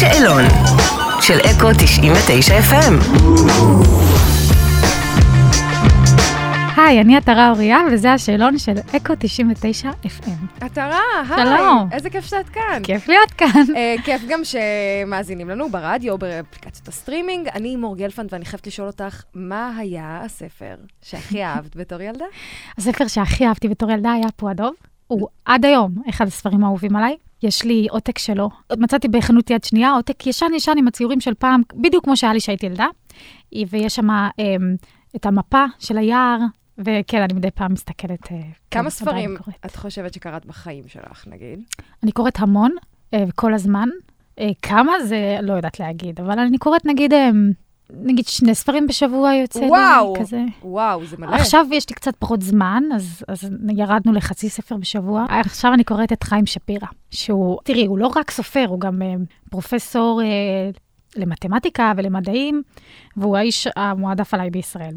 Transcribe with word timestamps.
השאלון 0.00 0.44
של 1.20 1.38
אקו 1.38 1.68
99 1.78 2.54
FM. 2.58 2.94
היי, 6.76 7.00
אני 7.00 7.16
עטרה 7.16 7.50
אוריה, 7.50 7.78
וזה 7.92 8.12
השאלון 8.12 8.58
של 8.58 8.74
אקו 8.96 9.12
99 9.18 9.90
FM. 10.04 10.64
עטרה, 10.64 11.00
היי. 11.30 11.46
שלום. 11.46 11.88
איזה 11.92 12.10
כיף 12.10 12.26
שאת 12.26 12.48
כאן. 12.48 12.82
כיף 12.82 13.08
להיות 13.08 13.30
כאן. 13.30 13.62
אה, 13.76 13.94
כיף 14.04 14.22
גם 14.28 14.40
שמאזינים 14.44 15.48
לנו 15.48 15.70
ברדיו, 15.70 16.18
באפליקציות 16.18 16.88
הסטרימינג. 16.88 17.48
אני 17.48 17.76
מור 17.76 17.96
גלפנד, 17.96 18.28
ואני 18.32 18.44
חייבת 18.44 18.66
לשאול 18.66 18.86
אותך, 18.86 19.22
מה 19.34 19.72
היה 19.78 20.20
הספר 20.24 20.74
שהכי 21.02 21.44
אהבת 21.44 21.76
בתור 21.76 22.02
ילדה? 22.02 22.24
הספר 22.78 23.06
שהכי 23.06 23.46
אהבתי 23.46 23.68
בתור 23.68 23.90
ילדה 23.90 24.12
היה 24.12 24.28
פו 24.36 24.47
הדוב. 24.47 24.74
הוא 25.06 25.28
עד 25.44 25.64
היום 25.64 25.94
אחד 26.08 26.26
הספרים 26.26 26.64
האהובים 26.64 26.96
עליי. 26.96 27.16
יש 27.42 27.64
לי 27.64 27.86
עותק 27.90 28.18
שלו. 28.18 28.50
מצאתי 28.78 29.08
בחנות 29.08 29.50
יד 29.50 29.64
שנייה 29.64 29.92
עותק 29.92 30.26
ישן-ישן 30.26 30.72
עם 30.78 30.88
הציורים 30.88 31.20
של 31.20 31.34
פעם, 31.34 31.62
בדיוק 31.74 32.04
כמו 32.04 32.16
שהיה 32.16 32.32
לי 32.32 32.40
כשהייתי 32.40 32.66
ילדה. 32.66 32.86
ויש 33.70 33.94
שם 33.94 34.10
אה, 34.10 34.28
את 35.16 35.26
המפה 35.26 35.64
של 35.78 35.98
היער, 35.98 36.38
וכן, 36.78 37.22
אני 37.22 37.32
מדי 37.32 37.50
פעם 37.50 37.72
מסתכלת. 37.72 38.32
אה, 38.32 38.40
כמה 38.70 38.82
כן, 38.82 38.90
ספרים 38.90 39.16
עדיין 39.16 39.36
קוראת. 39.36 39.66
את 39.66 39.76
חושבת 39.76 40.14
שקראת 40.14 40.46
בחיים 40.46 40.88
שלך, 40.88 41.24
נגיד? 41.26 41.60
אני 42.02 42.12
קוראת 42.12 42.38
המון, 42.38 42.70
אה, 43.14 43.24
כל 43.34 43.54
הזמן. 43.54 43.88
אה, 44.40 44.50
כמה 44.62 44.92
זה, 45.04 45.38
לא 45.42 45.52
יודעת 45.52 45.80
להגיד, 45.80 46.20
אבל 46.20 46.38
אני 46.38 46.58
קוראת 46.58 46.84
נגיד, 46.84 47.12
אה, 47.12 47.30
נגיד 47.92 48.26
שני 48.26 48.54
ספרים 48.54 48.86
בשבוע 48.86 49.34
יוצא 49.34 49.58
וואו. 49.58 50.14
לי, 50.14 50.20
כזה. 50.20 50.42
וואו, 50.62 51.06
זה 51.06 51.16
מלא. 51.18 51.34
עכשיו 51.36 51.66
יש 51.72 51.88
לי 51.88 51.94
קצת 51.94 52.16
פחות 52.18 52.42
זמן, 52.42 52.82
אז, 52.94 53.24
אז 53.28 53.50
ירדנו 53.76 54.12
לחצי 54.12 54.48
ספר 54.48 54.76
בשבוע. 54.76 55.26
עכשיו 55.28 55.74
אני 55.74 55.84
קוראת 55.84 56.12
את 56.12 56.22
חיים 56.22 56.46
שפירא, 56.46 56.86
שהוא, 57.10 57.58
תראי, 57.64 57.86
הוא 57.86 57.98
לא 57.98 58.10
רק 58.16 58.30
סופר, 58.30 58.64
הוא 58.68 58.80
גם 58.80 59.02
אה, 59.02 59.14
פרופסור 59.50 60.22
אה, 60.22 60.26
למתמטיקה 61.16 61.92
ולמדעים, 61.96 62.62
והוא 63.16 63.36
האיש 63.36 63.68
המועדף 63.76 64.34
עליי 64.34 64.50
בישראל. 64.50 64.94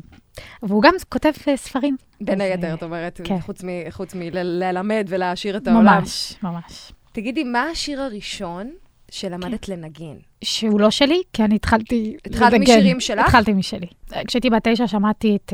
והוא 0.63 0.81
גם 0.83 0.93
כותב 1.09 1.31
אה, 1.47 1.57
ספרים. 1.57 1.95
בין 2.21 2.41
היתר, 2.41 2.67
אה, 2.67 2.73
את 2.73 2.83
אומרת, 2.83 3.21
כן. 3.23 3.39
חוץ 3.39 3.63
מ- 3.63 3.89
חוץ 3.91 4.15
מללמד 4.15 5.05
ולהעשיר 5.09 5.57
את 5.57 5.67
העולם. 5.67 5.85
ממש, 5.99 6.33
ממש. 6.43 6.91
תגידי, 7.11 7.43
מה 7.43 7.63
השיר 7.63 8.01
הראשון 8.01 8.69
שלמדת 9.11 9.69
לנגן? 9.69 10.15
שהוא 10.43 10.79
לא 10.79 10.89
שלי, 10.89 11.21
כי 11.33 11.43
אני 11.43 11.55
התחלתי 11.55 12.17
התחלת 12.25 12.53
לדגן. 12.53 12.61
משירים 12.61 12.99
שלך? 12.99 13.25
התחלתי 13.25 13.53
משלי. 13.53 13.87
כשהייתי 14.27 14.49
בת 14.49 14.67
תשע 14.67 14.87
שמעתי 14.87 15.35
את 15.35 15.53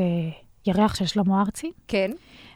ירח 0.66 0.94
של 0.94 1.06
שלמה 1.06 1.40
ארצי, 1.40 1.72
כן. 1.88 2.10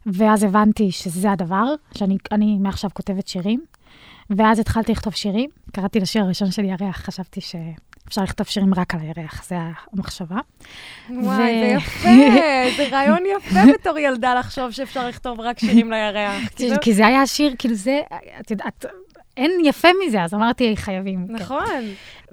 ואז 0.07 0.43
הבנתי 0.43 0.91
שזה 0.91 1.31
הדבר, 1.31 1.65
שאני 1.99 2.17
אני 2.33 2.59
מעכשיו 2.61 2.91
כותבת 2.95 3.29
שירים, 3.29 3.61
ואז 4.31 4.59
התחלתי 4.59 4.93
לכתוב 4.93 5.15
שירים. 5.15 5.51
קראתי 5.73 6.01
לשיר 6.01 6.23
הראשון 6.23 6.51
של 6.51 6.65
ירח, 6.65 6.97
חשבתי 6.97 7.41
שאפשר 7.41 8.23
לכתוב 8.23 8.47
שירים 8.47 8.75
רק 8.75 8.95
על 8.95 9.01
הירח, 9.01 9.45
זה 9.49 9.57
המחשבה. 9.93 10.39
וואי, 11.11 11.25
זה 11.25 11.77
ו- 11.77 11.77
יפה, 11.77 12.09
זה 12.77 12.89
רעיון 12.93 13.23
יפה 13.37 13.61
בתור 13.75 13.99
ילדה 13.99 14.35
לחשוב 14.35 14.71
שאפשר 14.71 15.09
לכתוב 15.09 15.41
רק 15.41 15.59
שירים 15.59 15.91
לירח. 15.93 16.43
כי 16.81 16.95
זה 16.95 17.07
היה 17.07 17.23
השיר, 17.23 17.55
כאילו 17.59 17.75
זה, 17.75 18.01
את 18.41 18.51
יודעת, 18.51 18.85
אין 19.37 19.51
יפה 19.65 19.89
מזה, 20.07 20.23
אז 20.23 20.35
אמרתי, 20.35 20.77
חייבים. 20.77 21.27
כן. 21.27 21.33
נכון. 21.35 21.83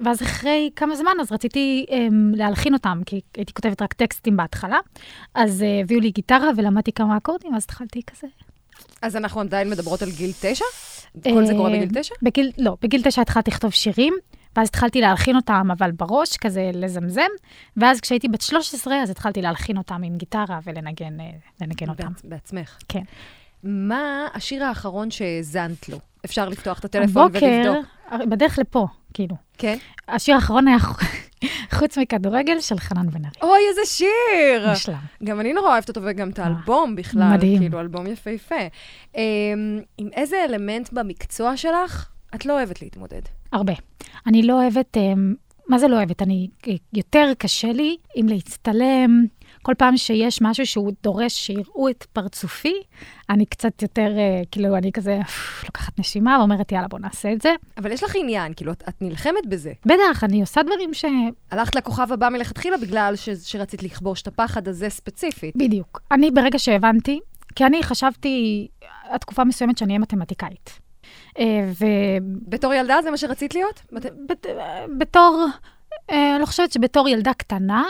ואז 0.00 0.22
אחרי 0.22 0.70
כמה 0.76 0.96
זמן, 0.96 1.12
אז 1.20 1.32
רציתי 1.32 1.86
um, 1.88 1.92
להלחין 2.36 2.74
אותם, 2.74 3.00
כי 3.06 3.20
הייתי 3.36 3.52
כותבת 3.54 3.82
רק 3.82 3.92
טקסטים 3.92 4.36
בהתחלה. 4.36 4.78
אז 5.34 5.60
uh, 5.62 5.82
הביאו 5.84 6.00
לי 6.00 6.10
גיטרה 6.10 6.50
ולמדתי 6.56 6.92
כמה 6.92 7.16
אקורדים, 7.16 7.54
אז 7.54 7.64
התחלתי 7.64 8.00
כזה. 8.06 8.26
אז 9.02 9.16
אנחנו 9.16 9.40
עדיין 9.40 9.70
מדברות 9.70 10.02
על 10.02 10.10
גיל 10.10 10.30
תשע? 10.40 10.64
כל 11.24 11.46
זה 11.46 11.52
קורה 11.52 11.72
אה, 11.74 11.76
בגיל 11.80 12.00
תשע? 12.02 12.14
בגיל, 12.22 12.50
לא, 12.58 12.76
בגיל 12.82 13.02
תשע 13.02 13.22
התחלתי 13.22 13.50
לכתוב 13.50 13.70
שירים, 13.70 14.14
ואז 14.56 14.68
התחלתי 14.68 15.00
להלחין 15.00 15.36
אותם, 15.36 15.68
אבל 15.78 15.90
בראש, 15.92 16.36
כזה 16.36 16.70
לזמזם, 16.74 17.28
ואז 17.76 18.00
כשהייתי 18.00 18.28
בת 18.28 18.40
13, 18.40 19.02
אז 19.02 19.10
התחלתי 19.10 19.42
להלחין 19.42 19.76
אותם 19.76 20.02
עם 20.04 20.16
גיטרה 20.16 20.58
ולנגן 20.64 21.20
אה, 21.20 21.26
אותם. 21.88 22.06
בעצ- 22.06 22.20
בעצמך. 22.24 22.78
כן. 22.88 23.02
מה 23.62 24.28
השיר 24.34 24.64
האחרון 24.64 25.10
שהאזנת 25.10 25.88
לו? 25.88 25.98
אפשר 26.24 26.48
לפתוח 26.48 26.78
את 26.78 26.84
הטלפון 26.84 27.22
הבוקר, 27.22 27.46
ולבדוק. 27.46 27.86
בדרך 28.28 28.58
לפה, 28.58 28.86
כאילו. 29.14 29.36
כן? 29.58 29.76
השיר 30.08 30.34
האחרון 30.34 30.68
היה 30.68 30.76
חוץ 31.78 31.98
מכדורגל 31.98 32.60
של 32.60 32.78
חנן 32.78 33.10
בן 33.10 33.24
ארי. 33.24 33.32
אוי, 33.42 33.60
איזה 33.68 33.80
שיר! 33.84 34.70
מושלם. 34.70 34.94
גם 35.24 35.40
אני 35.40 35.52
נורא 35.52 35.68
אוהבת 35.72 35.88
אותו, 35.88 36.00
וגם 36.04 36.30
את 36.30 36.38
האלבום 36.38 36.96
בכלל. 36.96 37.22
אה, 37.22 37.34
מדהים. 37.34 37.58
כאילו, 37.58 37.80
אלבום 37.80 38.06
יפהפה. 38.06 38.54
אמ, 39.16 39.20
עם 39.98 40.08
איזה 40.12 40.44
אלמנט 40.44 40.92
במקצוע 40.92 41.56
שלך 41.56 42.08
את 42.34 42.46
לא 42.46 42.52
אוהבת 42.52 42.82
להתמודד? 42.82 43.22
הרבה. 43.52 43.72
אני 44.26 44.42
לא 44.42 44.62
אוהבת, 44.62 44.96
אה, 44.96 45.12
מה 45.68 45.78
זה 45.78 45.88
לא 45.88 45.96
אוהבת? 45.96 46.22
אני, 46.22 46.48
אה, 46.68 46.72
יותר 46.92 47.32
קשה 47.38 47.72
לי 47.72 47.96
אם 48.16 48.26
להצטלם. 48.28 49.24
כל 49.62 49.74
פעם 49.78 49.96
שיש 49.96 50.42
משהו 50.42 50.66
שהוא 50.66 50.92
דורש 51.02 51.32
שיראו 51.32 51.88
את 51.88 52.06
פרצופי, 52.12 52.74
אני 53.30 53.46
קצת 53.46 53.82
יותר, 53.82 54.18
אה, 54.18 54.42
כאילו, 54.50 54.76
אני 54.76 54.92
כזה 54.92 55.18
לוקחת 55.64 55.98
נשימה 55.98 56.36
ואומרת, 56.38 56.72
יאללה, 56.72 56.88
בוא 56.88 56.98
נעשה 56.98 57.32
את 57.32 57.42
זה. 57.42 57.54
אבל 57.78 57.92
יש 57.92 58.02
לך 58.02 58.16
עניין, 58.16 58.54
כאילו, 58.54 58.72
את, 58.72 58.82
את 58.88 58.94
נלחמת 59.02 59.46
בזה. 59.48 59.72
בטח, 59.86 60.24
אני 60.24 60.40
עושה 60.40 60.62
דברים 60.62 60.94
ש... 60.94 61.04
הלכת 61.50 61.74
לכוכב 61.74 62.12
הבא 62.12 62.28
מלכתחילה 62.28 62.76
בגלל 62.76 63.16
ש, 63.16 63.28
שרצית 63.28 63.82
לכבוש 63.82 64.22
את 64.22 64.26
הפחד 64.26 64.68
הזה 64.68 64.90
ספציפית. 64.90 65.56
בדיוק. 65.56 66.00
אני, 66.12 66.30
ברגע 66.30 66.58
שהבנתי, 66.58 67.20
כי 67.54 67.66
אני 67.66 67.82
חשבתי, 67.82 68.68
עד 69.08 69.20
תקופה 69.20 69.44
מסוימת 69.44 69.78
שאני 69.78 69.92
אהיה 69.92 69.98
מתמטיקאית. 69.98 70.70
אה, 71.38 71.44
ו... 71.80 71.84
בתור 72.48 72.74
ילדה 72.74 72.96
זה 73.02 73.10
מה 73.10 73.16
שרצית 73.16 73.54
להיות? 73.54 73.80
בת... 73.92 74.06
בת- 74.28 74.46
בתור, 74.98 75.46
אה, 76.10 76.32
אני 76.32 76.40
לא 76.40 76.46
חושבת 76.46 76.72
שבתור 76.72 77.08
ילדה 77.08 77.34
קטנה, 77.34 77.84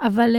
אבל 0.00 0.36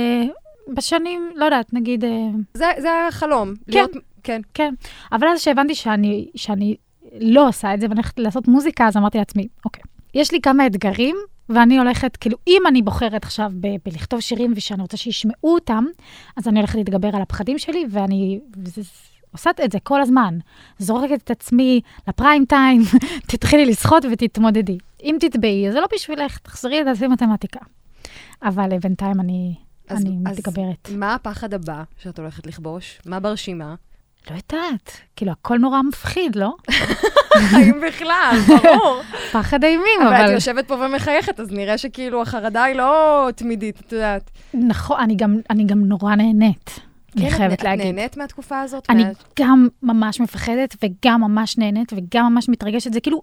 בשנים, 0.74 1.31
לא 1.35 1.46
יודעת, 1.46 1.74
נגיד, 1.74 2.06
אה, 2.06 2.29
זה, 2.53 2.66
זה 2.81 2.90
החלום. 3.07 3.53
להיות, 3.68 3.91
כן. 4.24 4.41
כן. 4.53 4.74
אבל 5.12 5.28
אז 5.28 5.41
שהבנתי 5.41 5.75
שאני, 5.75 6.28
שאני 6.35 6.75
לא 7.19 7.47
עושה 7.47 7.74
את 7.74 7.79
זה 7.79 7.88
ואני 7.90 8.00
הולכת 8.00 8.19
לעשות 8.19 8.47
מוזיקה, 8.47 8.88
אז 8.88 8.97
אמרתי 8.97 9.18
לעצמי, 9.18 9.47
אוקיי, 9.66 9.84
יש 10.13 10.31
לי 10.31 10.41
כמה 10.41 10.68
אתגרים, 10.68 11.16
ואני 11.50 11.78
הולכת, 11.78 12.18
כאילו, 12.18 12.38
אם 12.47 12.62
אני 12.68 12.81
בוחרת 12.81 13.23
עכשיו 13.23 13.52
ב- 13.59 13.75
בלכתוב 13.85 14.19
שירים 14.19 14.53
ושאני 14.56 14.81
רוצה 14.81 14.97
שישמעו 14.97 15.53
אותם, 15.53 15.85
אז 16.38 16.47
אני 16.47 16.59
הולכת 16.59 16.75
להתגבר 16.75 17.09
על 17.13 17.22
הפחדים 17.22 17.57
שלי, 17.57 17.85
ואני 17.90 18.40
וזה, 18.57 18.81
עושה 19.31 19.50
את 19.66 19.72
זה 19.72 19.79
כל 19.79 20.02
הזמן. 20.02 20.38
זורקת 20.78 21.23
את 21.23 21.31
עצמי 21.31 21.81
לפריים 22.07 22.46
טיים, 22.46 22.81
תתחילי 23.29 23.66
לשחות 23.66 24.06
ותתמודדי. 24.12 24.78
אם 25.03 25.18
תטבעי, 25.19 25.72
זה 25.72 25.79
לא 25.79 25.88
בשבילך, 25.94 26.38
תחזרי 26.38 26.81
לדעתי 26.81 27.07
מתמטיקה. 27.07 27.59
אבל 28.44 28.72
אה, 28.72 28.79
בינתיים 28.79 29.19
אני, 29.19 29.56
אז- 29.93 30.05
אני 30.05 30.17
אז 30.25 30.37
מתגברת. 30.37 30.89
מה 30.95 31.13
הפחד 31.15 31.53
הבא 31.53 31.83
שאת 32.03 32.19
הולכת 32.19 32.47
לכבוש? 32.47 32.99
מה 33.05 33.19
ברשימה? 33.19 33.75
לא 34.31 34.35
יודעת, 34.35 34.91
כאילו, 35.15 35.31
הכל 35.31 35.57
נורא 35.57 35.81
מפחיד, 35.81 36.35
לא? 36.35 36.53
האם 37.51 37.81
בכלל, 37.87 38.37
ברור. 38.47 39.01
פחד 39.33 39.63
אימים, 39.63 39.85
אבל 40.01 40.07
אבל... 40.15 40.25
את 40.25 40.31
יושבת 40.31 40.67
פה 40.67 40.73
ומחייכת, 40.73 41.39
אז 41.39 41.51
נראה 41.51 41.77
שכאילו 41.77 42.21
החרדה 42.21 42.63
היא 42.63 42.75
לא 42.75 43.29
תמידית, 43.35 43.79
את 43.79 43.91
יודעת. 43.91 44.31
נכון, 44.53 44.99
אני 44.99 45.15
גם, 45.15 45.37
אני 45.49 45.63
גם 45.63 45.79
נורא 45.85 46.15
נהנית, 46.15 46.79
אני 47.17 47.29
כן, 47.29 47.37
חייבת 47.37 47.59
את 47.59 47.63
להגיד. 47.63 47.85
נהנית 47.85 48.17
מהתקופה 48.17 48.61
הזאת? 48.61 48.85
אני 48.89 49.03
גם 49.39 49.67
ממש 49.83 50.19
מפחדת 50.19 50.75
וגם 50.83 51.21
ממש 51.21 51.57
נהנית 51.57 51.93
וגם 51.95 52.33
ממש 52.33 52.49
מתרגשת. 52.49 52.93
זה 52.93 52.99
כאילו, 52.99 53.21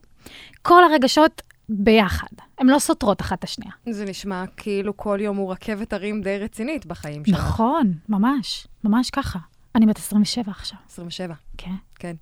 כל 0.63 0.85
הרגשות 0.85 1.43
ביחד. 1.73 2.27
הן 2.59 2.67
לא 2.67 2.79
סותרות 2.79 3.21
אחת 3.21 3.39
את 3.39 3.45
השנייה. 3.45 3.73
זה 3.91 4.05
נשמע 4.05 4.45
כאילו 4.57 4.97
כל 4.97 5.19
יום 5.23 5.37
הוא 5.37 5.53
רכבת 5.53 5.93
הרים 5.93 6.21
די 6.23 6.39
רצינית 6.39 6.87
בחיים 6.87 7.25
שלך. 7.25 7.39
נכון, 7.39 7.93
ממש, 8.09 8.67
ממש 8.85 9.11
ככה. 9.11 9.39
אני 9.75 9.87
בת 9.87 9.99
27 9.99 10.51
עכשיו, 10.51 10.79
27, 10.91 11.35
כן. 11.59 11.71
כן. 11.99 12.15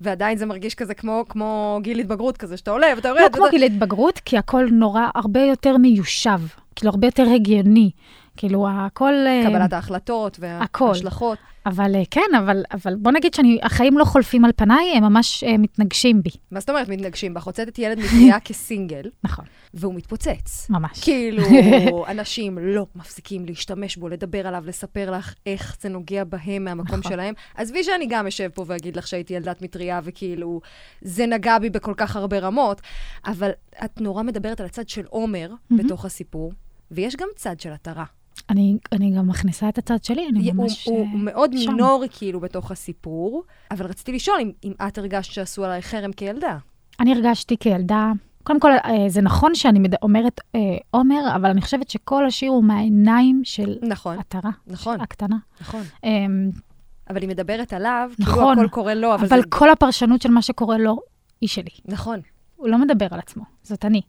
ועדיין 0.00 0.38
זה 0.38 0.46
מרגיש 0.46 0.74
כזה 0.74 0.94
כמו, 0.94 1.24
כמו 1.28 1.78
גיל 1.82 1.98
התבגרות 1.98 2.36
כזה, 2.36 2.56
שאתה 2.56 2.70
עולה 2.70 2.86
ואתה 2.96 3.08
יורד. 3.08 3.20
לא 3.20 3.28
כמו 3.32 3.42
ואתה- 3.42 3.50
גיל 3.56 3.62
התבגרות, 3.62 4.18
כי 4.24 4.38
הכל 4.38 4.66
נורא, 4.72 5.00
הרבה 5.14 5.40
יותר 5.40 5.76
מיושב. 5.76 6.40
כאילו, 6.76 6.90
הרבה 6.90 7.06
יותר 7.06 7.26
הגיוני. 7.34 7.90
כאילו, 8.36 8.68
הכל... 8.68 9.14
אה, 9.26 9.42
קבלת 9.46 9.72
ההחלטות. 9.72 10.38
וההשלכות. 10.40 11.38
אבל 11.66 11.94
אה, 11.94 12.02
כן, 12.10 12.34
אבל, 12.38 12.62
אבל 12.72 12.96
בוא 12.96 13.12
נגיד 13.12 13.34
שהחיים 13.34 13.98
לא 13.98 14.04
חולפים 14.04 14.44
על 14.44 14.50
פניי, 14.56 14.92
הם 14.96 15.04
ממש 15.04 15.44
אה, 15.44 15.58
מתנגשים 15.58 16.22
בי. 16.22 16.30
מה 16.50 16.60
זאת 16.60 16.70
אומרת 16.70 16.88
מתנגשים 16.88 17.34
בך? 17.34 17.44
הוצאת 17.44 17.78
ילד 17.78 17.98
מטריה 17.98 18.40
כסינגל, 18.44 19.10
נכון, 19.24 19.44
והוא 19.74 19.94
מתפוצץ. 19.94 20.66
ממש. 20.70 21.00
כאילו, 21.04 21.42
אנשים 22.10 22.58
לא 22.62 22.86
מפסיקים 22.96 23.46
להשתמש 23.46 23.96
בו, 23.96 24.08
לדבר 24.08 24.46
עליו, 24.46 24.64
לספר 24.66 25.10
לך 25.10 25.34
איך 25.46 25.76
זה 25.80 25.88
נוגע 25.88 26.24
בהם 26.24 26.64
מהמקום 26.64 26.98
נכון. 26.98 27.12
שלהם. 27.12 27.34
עזבי 27.54 27.84
שאני 27.84 28.06
גם 28.08 28.26
אשב 28.26 28.48
פה 28.54 28.64
ואגיד 28.66 28.96
לך 28.96 29.06
שהייתי 29.06 29.34
ילדת 29.34 29.62
מטריה, 29.62 30.00
וכאילו, 30.04 30.60
זה 31.02 31.26
נגע 31.26 31.58
בי 31.58 31.70
בכל 31.70 31.94
כך 31.96 32.16
הרבה 32.16 32.38
רמות, 32.38 32.80
אבל 33.26 33.50
את 33.84 34.00
נורא 34.00 34.22
מדברת 34.22 34.60
על 34.60 34.66
הצד 34.66 34.88
של 34.88 35.04
עומר 35.08 35.50
בתוך 35.70 36.04
הסיפור, 36.04 36.52
ויש 36.90 37.16
גם 37.16 37.28
צד 37.36 37.60
של 37.60 37.72
עטרה. 37.72 38.04
אני, 38.50 38.76
אני 38.92 39.10
גם 39.10 39.28
מכניסה 39.28 39.68
את 39.68 39.78
הצד 39.78 40.04
שלי, 40.04 40.28
אני 40.28 40.52
ממש... 40.52 40.88
הוא, 40.88 40.96
אה, 41.06 41.10
הוא 41.12 41.20
מאוד 41.20 41.50
שם. 41.58 41.70
מינורי 41.70 42.08
כאילו 42.10 42.40
בתוך 42.40 42.70
הסיפור, 42.70 43.42
אבל 43.70 43.86
רציתי 43.86 44.12
לשאול 44.12 44.36
אם, 44.42 44.50
אם 44.64 44.72
את 44.88 44.98
הרגשת 44.98 45.32
שעשו 45.32 45.64
עליי 45.64 45.82
חרם 45.82 46.12
כילדה. 46.12 46.58
אני 47.00 47.12
הרגשתי 47.14 47.56
כילדה 47.56 48.12
קודם 48.42 48.60
כל, 48.60 48.70
אה, 48.72 49.08
זה 49.08 49.22
נכון 49.22 49.54
שאני 49.54 49.78
מד- 49.78 50.02
אומרת 50.02 50.40
אה, 50.54 50.60
עומר, 50.90 51.20
אבל 51.36 51.50
אני 51.50 51.60
חושבת 51.60 51.90
שכל 51.90 52.26
השיר 52.26 52.50
הוא 52.50 52.64
מהעיניים 52.64 53.40
של 53.44 53.76
נכון, 53.82 54.18
עטרה. 54.18 54.50
נכון. 54.66 55.00
הקטנה. 55.00 55.36
נכון. 55.60 55.82
אמ, 56.04 56.50
אבל 57.10 57.20
היא 57.20 57.28
מדברת 57.28 57.72
עליו, 57.72 58.10
כאילו 58.16 58.30
נכון. 58.32 58.58
הכל 58.58 58.68
קורה 58.68 58.94
לו, 58.94 59.14
אבל, 59.14 59.26
אבל 59.26 59.40
זה... 59.40 59.46
כל 59.48 59.70
הפרשנות 59.70 60.22
של 60.22 60.30
מה 60.30 60.42
שקורה 60.42 60.78
לו 60.78 60.96
היא 61.40 61.48
שלי. 61.48 61.70
נכון. 61.84 62.20
הוא 62.56 62.68
לא 62.68 62.78
מדבר 62.78 63.06
על 63.10 63.18
עצמו, 63.18 63.44
זאת 63.62 63.84
אני. 63.84 64.00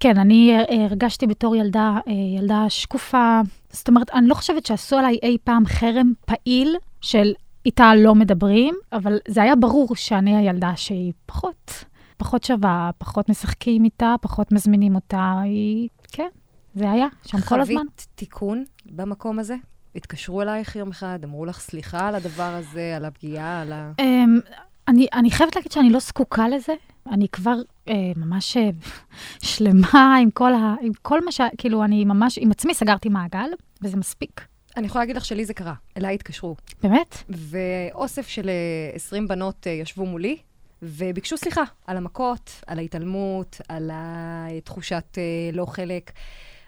כן, 0.00 0.18
אני 0.18 0.56
אה, 0.58 0.84
הרגשתי 0.84 1.26
בתור 1.26 1.56
ילדה, 1.56 1.98
אה, 2.08 2.12
ילדה 2.38 2.64
שקופה. 2.68 3.40
זאת 3.70 3.88
אומרת, 3.88 4.10
אני 4.10 4.28
לא 4.28 4.34
חושבת 4.34 4.66
שעשו 4.66 4.96
עליי 4.96 5.18
אי 5.22 5.36
פעם 5.44 5.66
חרם 5.66 6.12
פעיל 6.24 6.76
של 7.00 7.32
איתה 7.66 7.94
לא 7.94 8.14
מדברים, 8.14 8.74
אבל 8.92 9.18
זה 9.28 9.42
היה 9.42 9.56
ברור 9.56 9.96
שאני 9.96 10.36
הילדה 10.36 10.72
שהיא 10.76 11.12
פחות, 11.26 11.84
פחות 12.16 12.44
שווה, 12.44 12.90
פחות 12.98 13.28
משחקים 13.28 13.84
איתה, 13.84 14.14
פחות 14.20 14.52
מזמינים 14.52 14.94
אותה. 14.94 15.40
היא, 15.44 15.88
כן, 16.12 16.28
זה 16.74 16.90
היה 16.90 17.06
שם 17.26 17.40
כל 17.40 17.60
הזמן. 17.60 17.74
חווית 17.74 18.06
תיקון 18.14 18.64
במקום 18.86 19.38
הזה? 19.38 19.56
התקשרו 19.96 20.42
אלייך 20.42 20.76
יום 20.76 20.88
אחד, 20.90 21.18
אמרו 21.24 21.44
לך 21.44 21.60
סליחה 21.60 22.08
על 22.08 22.14
הדבר 22.14 22.54
הזה, 22.54 22.96
על 22.96 23.04
הפגיעה, 23.04 23.62
על 23.62 23.72
ה... 23.72 23.92
אמ, 23.98 24.40
אני, 24.88 25.06
אני 25.12 25.30
חייבת 25.30 25.56
להגיד 25.56 25.72
שאני 25.72 25.90
לא 25.90 25.98
זקוקה 25.98 26.48
לזה. 26.48 26.74
אני 27.10 27.28
כבר 27.28 27.56
אה, 27.88 28.12
ממש 28.16 28.56
אה, 28.56 28.70
שלמה 29.42 30.16
עם 30.22 30.30
כל, 30.30 30.54
ה, 30.54 30.74
עם 30.80 30.92
כל 31.02 31.24
מה 31.24 31.32
ש... 31.32 31.40
כאילו, 31.58 31.84
אני 31.84 32.04
ממש, 32.04 32.38
עם 32.38 32.50
עצמי 32.50 32.74
סגרתי 32.74 33.08
מעגל, 33.08 33.48
וזה 33.82 33.96
מספיק. 33.96 34.40
אני 34.76 34.86
יכולה 34.86 35.02
להגיד 35.02 35.16
לך 35.16 35.24
שלי 35.24 35.44
זה 35.44 35.54
קרה. 35.54 35.74
אליי 35.96 36.14
התקשרו. 36.14 36.56
באמת? 36.82 37.16
ואוסף 37.28 38.28
של 38.28 38.48
אה, 38.48 38.94
20 38.94 39.28
בנות 39.28 39.66
אה, 39.66 39.72
ישבו 39.72 40.06
מולי, 40.06 40.36
וביקשו 40.82 41.36
סליחה 41.36 41.62
על 41.86 41.96
המכות, 41.96 42.50
על 42.66 42.78
ההתעלמות, 42.78 43.60
על 43.68 43.90
התחושת 43.92 45.18
אה, 45.18 45.22
לא 45.52 45.66
חלק. 45.66 46.12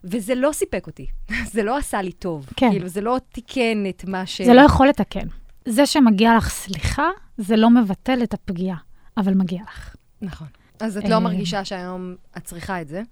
וזה 0.05 0.35
לא 0.35 0.51
סיפק 0.53 0.87
אותי, 0.87 1.07
זה 1.53 1.63
לא 1.63 1.77
עשה 1.77 2.03
לי 2.03 2.13
טוב. 2.13 2.47
כן. 2.57 2.71
כאילו, 2.71 2.89
זה 2.89 3.01
לא 3.01 3.19
תיקן 3.33 3.85
את 3.89 4.05
מה 4.05 4.27
ש... 4.27 4.43
זה 4.43 4.55
לא 4.55 4.61
יכול 4.61 4.89
לתקן. 4.89 5.27
זה 5.65 5.87
שמגיע 5.87 6.37
לך 6.37 6.51
סליחה, 6.51 7.09
זה 7.39 7.57
לא 7.57 7.71
מבטל 7.71 8.23
את 8.23 8.35
הפגיעה, 8.35 8.77
אבל 9.17 9.35
מגיע 9.35 9.63
לך. 9.63 9.95
נכון. 10.23 10.49
אז 10.81 10.97
את 10.97 11.05
אה, 11.05 11.11
לא 11.11 11.19
מרגישה 11.19 11.65
שהיום 11.65 12.15
את 12.37 12.45
צריכה 12.45 12.81
את 12.81 12.89
זה? 12.89 13.03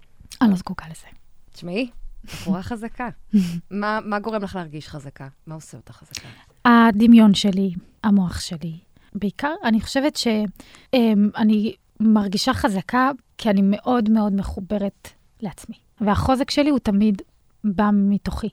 אני 0.41 0.49
לא 0.49 0.55
זקוקה 0.55 0.85
לזה. 0.85 1.07
תשמעי, 1.53 1.89
בחורה 2.25 2.63
חזקה. 2.63 3.09
מה, 3.71 3.99
מה 4.05 4.19
גורם 4.19 4.43
לך 4.43 4.55
להרגיש 4.55 4.87
חזקה? 4.87 5.27
מה 5.47 5.55
עושה 5.55 5.77
אותך 5.77 5.91
חזקה? 5.91 6.27
הדמיון 6.65 7.33
שלי, 7.33 7.73
המוח 8.03 8.39
שלי. 8.39 8.77
בעיקר, 9.13 9.53
אני 9.63 9.81
חושבת 9.81 10.15
שאני 10.15 11.75
מרגישה 11.99 12.53
חזקה 12.53 13.11
כי 13.37 13.49
אני 13.49 13.61
מאוד 13.63 14.09
מאוד 14.09 14.33
מחוברת 14.33 15.09
לעצמי. 15.41 15.75
והחוזק 16.01 16.51
שלי 16.51 16.69
הוא 16.69 16.79
תמיד 16.79 17.21
בא 17.63 17.89
מתוכי. 17.93 18.49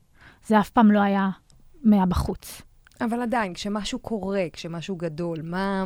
זה 0.47 0.61
אף 0.61 0.71
פעם 0.71 0.91
לא 0.91 1.01
היה 1.01 1.31
מהבחוץ. 1.83 2.63
אבל 3.01 3.23
עדיין, 3.23 3.55
כשמשהו 3.55 3.99
קורה, 3.99 4.45
כשמשהו 4.53 4.97
גדול, 4.97 5.39
מה... 5.43 5.85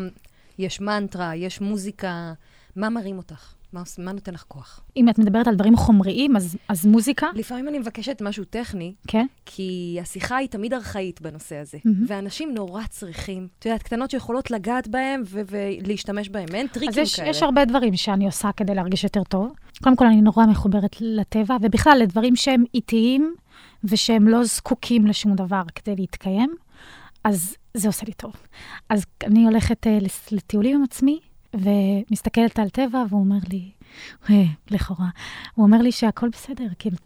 יש 0.58 0.80
מנטרה, 0.80 1.34
יש 1.34 1.60
מוזיקה, 1.60 2.32
מה 2.78 2.88
מרים 2.88 3.16
אותך? 3.16 3.54
מה, 3.72 3.82
מה 3.98 4.12
נותן 4.12 4.34
לך 4.34 4.44
כוח? 4.48 4.80
אם 4.96 5.08
את 5.08 5.18
מדברת 5.18 5.48
על 5.48 5.54
דברים 5.54 5.76
חומריים, 5.76 6.36
אז, 6.36 6.56
אז 6.68 6.86
מוזיקה, 6.86 7.26
לפעמים 7.34 7.68
אני 7.68 7.78
מבקשת 7.78 8.22
משהו 8.22 8.44
טכני, 8.44 8.94
כן? 9.06 9.26
כי 9.46 9.98
השיחה 10.02 10.36
היא 10.36 10.48
תמיד 10.48 10.74
ארכאית 10.74 11.20
בנושא 11.20 11.56
הזה. 11.56 11.78
מהמם. 11.84 12.04
ואנשים 12.08 12.54
נורא 12.54 12.82
צריכים, 12.90 13.48
את 13.58 13.66
יודעת, 13.66 13.82
קטנות 13.82 14.10
שיכולות 14.10 14.50
לגעת 14.50 14.88
בהם 14.88 15.22
ו- 15.26 15.40
ולהשתמש 15.48 16.28
בהם. 16.28 16.48
אין 16.54 16.66
טריקים 16.66 16.88
אז 16.88 16.98
יש, 16.98 17.16
כאלה. 17.16 17.28
יש 17.28 17.42
הרבה 17.42 17.64
דברים 17.64 17.96
שאני 17.96 18.26
עושה 18.26 18.50
כדי 18.56 18.74
להרגיש 18.74 19.04
יותר 19.04 19.24
טוב. 19.24 19.52
קודם 19.82 19.96
כל, 19.96 20.06
אני 20.06 20.20
נורא 20.20 20.46
מחוברת 20.46 20.96
לטבע, 21.00 21.56
ובכלל 21.62 21.98
לדברים 22.02 22.36
שהם 22.36 22.64
איטיים, 22.74 23.34
ושהם 23.84 24.28
לא 24.28 24.44
זקוקים 24.44 25.06
לשום 25.06 25.34
דבר 25.34 25.62
כדי 25.74 25.96
להתקיים, 25.96 26.54
אז 27.24 27.56
זה 27.74 27.88
עושה 27.88 28.06
לי 28.06 28.12
טוב. 28.12 28.32
אז 28.88 29.04
אני 29.24 29.44
הולכת 29.44 29.86
uh, 29.86 30.06
לטיולים 30.32 30.76
עם 30.76 30.84
עצמי, 30.84 31.20
ומסתכלת 31.54 32.58
על 32.58 32.68
טבע, 32.68 33.04
והוא 33.10 33.20
אומר 33.20 33.38
לי, 33.50 33.70
אה, 34.30 34.44
לכאורה, 34.70 35.08
הוא 35.54 35.66
אומר 35.66 35.78
לי 35.78 35.92
שהכל 35.92 36.28
בסדר, 36.28 36.66
כאילו, 36.78 36.96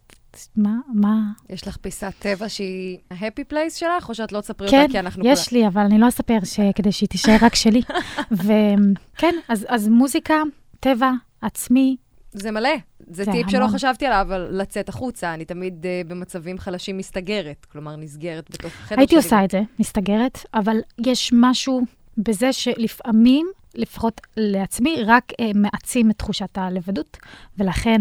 מה, 0.56 0.76
מה... 0.94 1.32
יש 1.48 1.68
לך 1.68 1.76
פיסת 1.76 2.12
טבע 2.18 2.48
שהיא 2.48 2.98
ה-happy 3.10 3.52
place 3.52 3.76
שלך, 3.76 4.08
או 4.08 4.14
שאת 4.14 4.32
לא 4.32 4.40
תספרי 4.40 4.70
כן, 4.70 4.82
אותה 4.82 4.92
כי 4.92 4.98
אנחנו... 4.98 5.22
יש 5.26 5.52
לי, 5.52 5.66
אבל 5.66 5.82
אני 5.82 5.98
לא 5.98 6.08
אספר 6.08 6.38
ש... 6.44 6.60
כדי 6.74 6.92
שהיא 6.92 7.08
תישאר 7.08 7.36
רק 7.40 7.54
שלי. 7.54 7.82
וכן, 8.32 9.34
אז, 9.48 9.66
אז 9.68 9.88
מוזיקה, 9.88 10.42
טבע, 10.80 11.10
עצמי, 11.42 11.96
זה 12.32 12.50
מלא. 12.50 12.70
זה 13.06 13.24
זה 13.24 13.32
טיפ 13.32 13.50
שלא 13.50 13.58
המון. 13.58 13.74
חשבתי 13.74 14.06
עליו, 14.06 14.20
אבל 14.20 14.48
לצאת 14.50 14.88
החוצה. 14.88 15.34
אני 15.34 15.44
תמיד 15.44 15.84
uh, 15.84 16.08
במצבים 16.08 16.58
חלשים 16.58 16.96
מסתגרת, 16.96 17.66
כלומר, 17.72 17.96
נסגרת 17.96 18.50
בתוך 18.50 18.72
החדר 18.72 18.98
הייתי 18.98 19.14
שלי. 19.14 19.24
עושה 19.24 19.44
את 19.44 19.50
זה, 19.50 19.60
מסתגרת, 19.78 20.38
אבל 20.54 20.76
יש 21.06 21.30
משהו 21.34 21.82
בזה 22.18 22.52
שלפעמים, 22.52 23.46
לפחות 23.74 24.20
לעצמי, 24.36 24.96
רק 25.06 25.32
אה, 25.40 25.50
מעצים 25.54 26.10
את 26.10 26.18
תחושת 26.18 26.58
הלבדות, 26.58 27.16
ולכן 27.58 28.00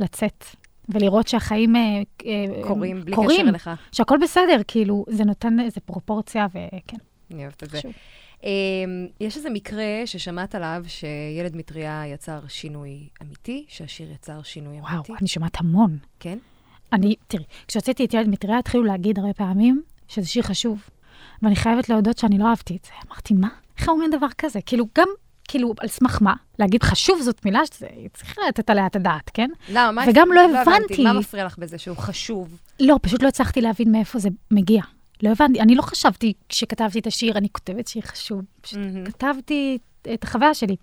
לצאת 0.00 0.44
ולראות 0.88 1.28
שהחיים 1.28 1.76
אה, 1.76 1.80
אה, 2.26 2.62
קורים 2.62 3.04
בלי 3.04 3.14
קורים, 3.14 3.40
קשר 3.40 3.48
אליך. 3.48 3.70
שהכל 3.92 4.18
בסדר, 4.22 4.60
כאילו, 4.68 5.04
זה 5.08 5.24
נותן 5.24 5.60
איזו 5.60 5.80
פרופורציה, 5.84 6.46
וכן, 6.50 6.96
אני 7.30 7.42
אוהבת 7.42 7.62
את 7.62 7.70
זה. 7.70 7.80
Um, 8.40 8.44
יש 9.20 9.36
איזה 9.36 9.50
מקרה 9.50 10.02
ששמעת 10.06 10.54
עליו, 10.54 10.84
שילד 10.86 11.56
מטריה 11.56 12.02
יצר 12.06 12.40
שינוי 12.48 13.08
אמיתי, 13.22 13.64
שהשיר 13.68 14.12
יצר 14.12 14.42
שינוי 14.42 14.80
וואו, 14.80 14.94
אמיתי. 14.94 15.12
אני 15.20 15.28
שומעת 15.28 15.60
המון. 15.60 15.98
כן? 16.20 16.38
אני, 16.92 17.14
תראי, 17.26 17.44
כשהוצאתי 17.68 18.04
את 18.04 18.14
ילד 18.14 18.28
מטריה, 18.28 18.58
התחילו 18.58 18.84
להגיד 18.84 19.18
הרבה 19.18 19.32
פעמים 19.32 19.82
שזה 20.08 20.26
שיר 20.26 20.42
חשוב. 20.42 20.88
ואני 21.42 21.56
חייבת 21.56 21.88
להודות 21.88 22.18
שאני 22.18 22.38
לא 22.38 22.48
אהבתי 22.48 22.76
את 22.76 22.84
זה. 22.84 22.92
אמרתי, 23.08 23.34
מה? 23.34 23.48
איך 23.78 23.88
אומרים 23.88 24.10
דבר 24.10 24.26
כזה? 24.38 24.60
כאילו, 24.66 24.86
גם, 24.98 25.08
כאילו, 25.48 25.74
על 25.80 25.88
סמך 25.88 26.18
מה? 26.22 26.34
להגיד 26.58 26.82
חשוב 26.82 27.20
זאת 27.22 27.44
מילה 27.44 27.60
שצריכה 27.66 28.42
לתת 28.48 28.70
עליה 28.70 28.86
את 28.86 28.96
הדעת, 28.96 29.30
כן? 29.34 29.50
למה? 29.68 29.92
מה 29.92 30.10
וגם 30.10 30.28
לא 30.32 30.40
הבנתי. 30.40 30.70
הבנתי. 30.70 31.04
מה 31.04 31.12
מפריע 31.12 31.44
לך 31.44 31.58
בזה 31.58 31.78
שהוא 31.78 31.96
חשוב? 31.96 32.58
לא, 32.80 32.96
פשוט 33.02 33.22
לא 33.22 33.28
הצלחתי 33.28 33.60
להבין 33.60 33.92
מאיפה 33.92 34.18
זה 34.18 34.28
מגיע. 34.50 34.82
לא 35.22 35.30
הבנתי, 35.30 35.60
אני 35.60 35.74
לא 35.74 35.82
חשבתי 35.82 36.32
כשכתבתי 36.48 36.98
את 36.98 37.06
השיר, 37.06 37.38
אני 37.38 37.48
כותבת 37.52 37.86
שיר 37.86 38.02
חשוב. 38.02 38.42
פשוט 38.60 38.78
מהמם. 38.78 39.04
כתבתי 39.04 39.78
את 40.14 40.24
החוויה 40.24 40.54
שלי. 40.54 40.76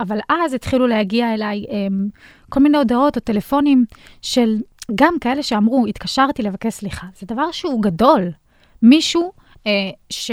אבל 0.00 0.18
אז 0.28 0.52
התחילו 0.54 0.86
להגיע 0.86 1.34
אליי 1.34 1.64
הם, 1.70 2.08
כל 2.48 2.60
מיני 2.60 2.78
הודעות 2.78 3.16
או 3.16 3.20
טלפונים 3.20 3.84
של 4.22 4.56
גם 4.94 5.14
כאלה 5.20 5.42
שאמרו, 5.42 5.86
התקשרתי 5.86 6.42
לבקש 6.42 6.74
סליחה. 6.74 7.06
זה 7.18 7.26
דבר 7.26 7.52
שהוא 7.52 7.82
גדול. 7.82 8.30
מישהו 8.82 9.32
ש, 10.10 10.30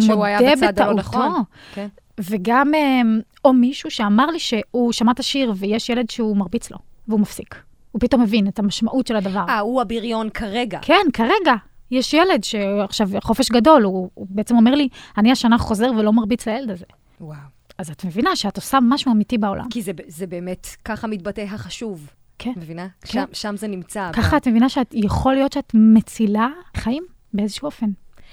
שהוא 0.00 0.24
היה 0.24 0.38
שמודה 0.38 0.72
בטעותו, 0.72 0.92
נכון. 0.92 1.42
כן. 1.74 1.88
וגם, 2.18 2.74
אה, 2.74 3.00
או 3.44 3.52
מישהו 3.52 3.90
שאמר 3.90 4.26
לי 4.26 4.38
שהוא 4.38 4.92
שמע 4.92 5.12
את 5.12 5.18
השיר 5.18 5.52
ויש 5.56 5.88
ילד 5.88 6.10
שהוא 6.10 6.36
מרביץ 6.36 6.70
לו, 6.70 6.78
והוא 7.08 7.20
מפסיק. 7.20 7.54
הוא 7.92 8.00
פתאום 8.00 8.22
מבין 8.22 8.48
את 8.48 8.58
המשמעות 8.58 9.06
של 9.06 9.16
הדבר. 9.16 9.44
אה, 9.48 9.58
הוא 9.58 9.80
הבריון 9.80 10.30
כרגע. 10.30 10.78
כן, 10.82 11.06
כרגע. 11.12 11.54
יש 11.90 12.14
ילד 12.14 12.44
שעכשיו 12.44 13.08
חופש 13.22 13.50
גדול, 13.50 13.82
הוא, 13.82 14.10
הוא 14.14 14.26
בעצם 14.30 14.56
אומר 14.56 14.74
לי, 14.74 14.88
אני 15.18 15.32
השנה 15.32 15.58
חוזר 15.58 15.90
ולא 15.98 16.12
מרביץ 16.12 16.48
לילד 16.48 16.70
הזה. 16.70 16.84
וואו. 17.20 17.36
אז 17.78 17.90
את 17.90 18.04
מבינה 18.04 18.36
שאת 18.36 18.56
עושה 18.56 18.78
משהו 18.82 19.12
אמיתי 19.12 19.38
בעולם. 19.38 19.68
כי 19.70 19.82
זה, 19.82 19.92
זה 20.06 20.26
באמת, 20.26 20.66
ככה 20.84 21.06
מתבטא 21.06 21.40
החשוב. 21.40 22.10
כן. 22.38 22.52
מבינה? 22.56 22.86
כן. 23.00 23.08
שם, 23.08 23.24
שם 23.32 23.56
זה 23.56 23.68
נמצא. 23.68 24.10
ככה 24.12 24.36
את 24.36 24.48
מבינה 24.48 24.68
שאת, 24.68 24.94
יכול 24.94 25.34
להיות 25.34 25.52
שאת 25.52 25.72
מצילה 25.74 26.48
חיים 26.76 27.04
באיזשהו 27.34 27.66
אופן. 27.66 27.86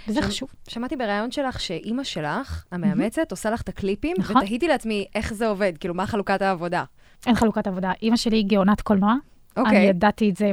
וזה 0.08 0.22
שם- 0.22 0.28
חשוב. 0.28 0.50
שמעתי 0.68 0.96
בריאיון 0.96 1.32
שלך 1.32 1.60
שאימא 1.60 2.04
שלך, 2.04 2.64
המאמצת, 2.72 3.32
עושה 3.32 3.50
לך 3.50 3.62
את 3.62 3.70
הקליפים, 3.70 4.16
נכון. 4.20 4.38
ותהיתי 4.38 4.68
לעצמי 4.68 5.06
איך 5.16 5.34
זה 5.34 5.48
עובד, 5.48 5.74
כאילו, 5.80 5.94
מה 5.94 6.06
חלוקת 6.08 6.42
העבודה. 6.42 6.84
אין 7.28 7.36
חלוקת 7.36 7.68
עבודה. 7.68 7.92
אימא 8.02 8.16
שלי 8.18 8.38
היא 8.38 8.46
גאונת 8.48 8.82
קולנוע. 8.82 9.16
אני 9.58 9.66
אוקיי. 9.66 9.84
ידעתי 9.86 10.30
את 10.30 10.38
זה, 10.38 10.52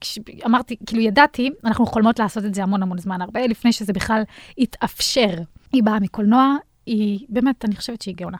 כש- 0.00 0.18
אמרתי, 0.46 0.76
כאילו 0.86 1.02
ידעתי, 1.02 1.50
אנחנו 1.64 1.86
חולמות 1.86 2.18
לעשות 2.18 2.44
את 2.44 2.54
זה 2.54 2.62
המון 2.62 2.82
המון 2.82 2.98
זמן, 2.98 3.22
הרבה 3.22 3.46
לפני 3.46 3.72
שזה 3.72 3.92
בכלל 3.92 4.22
התאפשר. 4.58 5.30
היא 5.72 5.82
באה 5.82 6.00
מקולנוע, 6.00 6.56
היא 6.86 7.26
באמת, 7.28 7.64
אני 7.64 7.76
חושבת 7.76 8.02
שהיא 8.02 8.14
גאונה. 8.14 8.36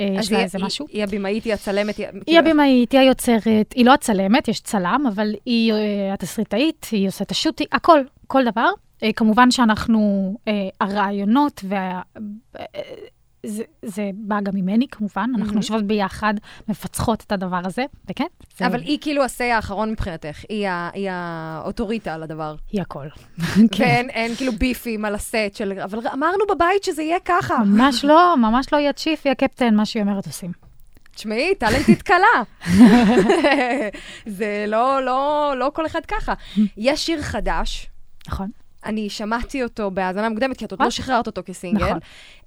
אה, 0.00 0.06
יש 0.18 0.32
לה 0.32 0.40
איזה 0.40 0.58
משהו. 0.58 0.86
היא 0.90 1.04
הבמאית, 1.04 1.44
היא 1.44 1.54
הצלמת, 1.54 1.96
היא... 1.96 2.06
היא 2.06 2.22
כאילו, 2.24 2.38
הבמאית, 2.48 2.92
היא 2.92 3.00
היוצרת, 3.00 3.72
היא 3.74 3.86
לא 3.86 3.94
הצלמת, 3.94 4.48
יש 4.48 4.60
צלם, 4.60 5.04
אבל 5.14 5.34
היא 5.46 5.72
אה, 5.72 5.78
התסריטאית, 6.14 6.86
היא 6.92 7.08
עושה 7.08 7.24
את 7.24 7.30
השוטי, 7.30 7.64
הכל, 7.72 8.00
כל 8.26 8.44
דבר. 8.44 8.68
אה, 9.02 9.12
כמובן 9.12 9.50
שאנחנו, 9.50 10.34
אה, 10.48 10.52
הרעיונות 10.80 11.60
וה... 11.68 12.00
אה, 12.58 12.64
זה, 13.46 13.62
זה 13.84 14.10
בא 14.14 14.40
גם 14.40 14.52
ממני, 14.54 14.86
כמובן. 14.90 15.22
אנחנו 15.30 15.44
מהמם. 15.46 15.56
יושבות 15.56 15.84
ביחד, 15.84 16.34
מפצחות 16.68 17.22
את 17.26 17.32
הדבר 17.32 17.60
הזה, 17.64 17.84
וכן. 18.10 18.26
זה- 18.58 18.66
אבל 18.66 18.80
היא 18.82 18.98
כאילו 19.00 19.24
הסיי 19.24 19.52
האחרון 19.52 19.90
מבחינתך, 19.90 20.44
היא 20.48 20.68
ה- 20.68 20.90
היא 20.92 21.08
האוטוריטה 21.12 22.14
על 22.14 22.22
הדבר. 22.22 22.54
היא 22.72 22.80
הכל. 22.80 23.06
כן. 23.08 23.44
ואין 23.78 24.10
אין 24.10 24.34
כאילו 24.34 24.52
ביפים 24.52 25.04
על 25.04 25.14
הסט 25.14 25.34
של... 25.54 25.80
אבל 25.84 25.98
אמרנו 26.12 26.44
בבית 26.54 26.84
שזה 26.84 27.02
יהיה 27.02 27.18
ככה. 27.24 27.58
ממש 27.64 28.04
לא, 28.04 28.34
ממש 28.36 28.66
לא, 28.72 28.78
היא 28.78 28.88
הצ'יף, 28.88 29.20
היא 29.24 29.30
הקפטן, 29.32 29.74
מה 29.74 29.84
שהיא 29.86 30.02
אומרת 30.02 30.26
עושים. 30.26 30.52
תשמעי, 31.14 31.54
טאלנטית 31.54 32.02
קלה. 32.10 32.42
זה 34.26 34.64
לא, 34.68 35.02
לא, 35.04 35.52
לא 35.56 35.70
כל 35.74 35.86
אחד 35.86 36.00
ככה. 36.08 36.34
יש 36.76 37.06
שיר 37.06 37.22
חדש, 37.22 37.86
נכון. 38.28 38.50
אני 38.84 39.10
שמעתי 39.10 39.62
אותו 39.62 39.90
בהאזנה 39.90 40.28
מוקדמת, 40.28 40.56
כי 40.56 40.64
את 40.64 40.72
עוד? 40.72 40.82
לא 40.82 40.90
שחררת 40.90 41.26
אותו 41.26 41.42
כסינגל. 41.46 41.84
נכון. 41.84 41.98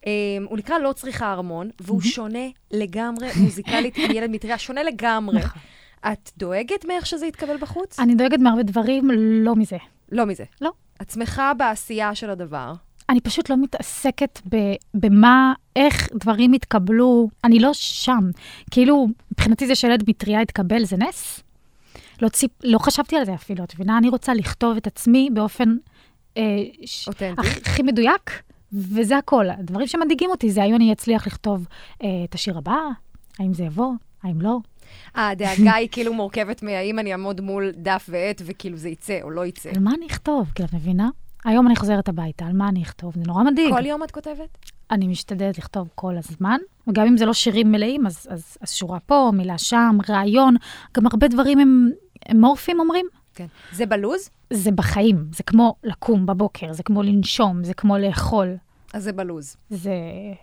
Um, 0.01 0.05
הוא 0.49 0.57
נקרא 0.57 0.77
לא 0.77 0.93
צריכה 0.93 1.31
ארמון, 1.31 1.69
והוא 1.79 2.01
שונה 2.01 2.47
לגמרי 2.71 3.27
מוזיקלית 3.43 3.97
עם 3.97 4.11
ילד 4.11 4.29
מטריה, 4.29 4.57
שונה 4.57 4.83
לגמרי. 4.83 5.39
נכון. 5.39 5.61
את 6.11 6.31
דואגת 6.37 6.85
מאיך 6.85 7.05
שזה 7.05 7.25
יתקבל 7.25 7.57
בחוץ? 7.57 7.99
אני 7.99 8.15
דואגת 8.15 8.39
מהרבה 8.39 8.63
דברים, 8.63 9.11
לא 9.43 9.55
מזה. 9.55 9.77
לא 10.11 10.25
מזה. 10.25 10.43
לא. 10.61 10.71
את 11.01 11.09
שמחה 11.09 11.53
בעשייה 11.53 12.15
של 12.15 12.29
הדבר. 12.29 12.73
אני 13.09 13.21
פשוט 13.21 13.49
לא 13.49 13.57
מתעסקת 13.57 14.39
ב, 14.49 14.57
במה, 14.93 15.53
איך 15.75 16.09
דברים 16.13 16.53
יתקבלו. 16.53 17.29
אני 17.43 17.59
לא 17.59 17.73
שם. 17.73 18.29
כאילו, 18.71 19.07
מבחינתי 19.31 19.67
זה 19.67 19.75
שילד 19.75 20.03
מטריה 20.07 20.41
יתקבל, 20.41 20.83
זה 20.83 20.97
נס. 20.97 21.43
לא, 22.21 22.29
ציפ, 22.29 22.51
לא 22.63 22.77
חשבתי 22.77 23.15
על 23.15 23.25
זה 23.25 23.33
אפילו, 23.33 23.63
את 23.63 23.75
מבינה? 23.75 23.97
אני 23.97 24.09
רוצה 24.09 24.33
לכתוב 24.33 24.77
את 24.77 24.87
עצמי 24.87 25.29
באופן. 25.33 25.75
הכי, 27.37 27.59
הכי 27.65 27.83
מדויק, 27.83 28.41
וזה 28.73 29.17
הכל. 29.17 29.49
הדברים 29.49 29.87
שמדאיגים 29.87 30.29
אותי 30.29 30.51
זה 30.51 30.63
האם 30.63 30.75
אני 30.75 30.93
אצליח 30.93 31.27
לכתוב 31.27 31.67
אה, 32.03 32.07
את 32.23 32.35
השיר 32.35 32.57
הבא, 32.57 32.77
האם 33.39 33.53
זה 33.53 33.63
יבוא, 33.63 33.91
האם 34.23 34.41
לא. 34.41 34.57
הדאגה 35.15 35.73
היא 35.73 35.87
כאילו 35.91 36.13
מורכבת 36.13 36.63
מהאם 36.63 36.99
אני 36.99 37.11
אעמוד 37.11 37.41
מול 37.41 37.71
דף 37.75 38.09
ועט 38.09 38.41
וכאילו 38.45 38.77
זה 38.77 38.89
יצא 38.89 39.19
או 39.21 39.29
לא 39.29 39.45
יצא. 39.45 39.69
על 39.69 39.79
מה 39.79 39.91
אני 39.97 40.07
אכתוב? 40.07 40.51
כאילו, 40.55 40.69
את 40.69 40.73
מבינה? 40.73 41.09
היום 41.45 41.67
אני 41.67 41.75
חוזרת 41.75 42.09
הביתה, 42.09 42.45
על 42.45 42.53
מה 42.53 42.69
אני 42.69 42.83
אכתוב? 42.83 43.13
זה 43.15 43.21
נורא 43.27 43.43
מדאיג. 43.43 43.73
כל 43.73 43.85
יום 43.85 44.03
את 44.03 44.11
כותבת? 44.11 44.57
אני 44.91 45.07
משתדלת 45.07 45.57
לכתוב 45.57 45.89
כל 45.95 46.13
הזמן, 46.17 46.57
וגם 46.87 47.07
אם 47.07 47.17
זה 47.17 47.25
לא 47.25 47.33
שירים 47.33 47.71
מלאים, 47.71 48.07
אז, 48.07 48.27
אז, 48.29 48.57
אז 48.61 48.73
שורה 48.73 48.99
פה, 48.99 49.31
מילה 49.33 49.57
שם, 49.57 49.97
רעיון, 50.09 50.55
גם 50.93 51.07
הרבה 51.07 51.27
דברים 51.27 51.59
הם, 51.59 51.89
הם 52.25 52.41
מורפים, 52.41 52.79
אומרים. 52.79 53.05
כן. 53.35 53.45
זה 53.71 53.85
בלוז? 53.85 54.29
זה 54.51 54.71
בחיים, 54.71 55.25
זה 55.33 55.43
כמו 55.43 55.75
לקום 55.83 56.25
בבוקר, 56.25 56.73
זה 56.73 56.83
כמו 56.83 57.03
לנשום, 57.03 57.63
זה 57.63 57.73
כמו 57.73 57.97
לאכול. 57.97 58.57
אז 58.93 59.03
זה 59.03 59.13
בלוז. 59.13 59.55
זה... 59.69 59.93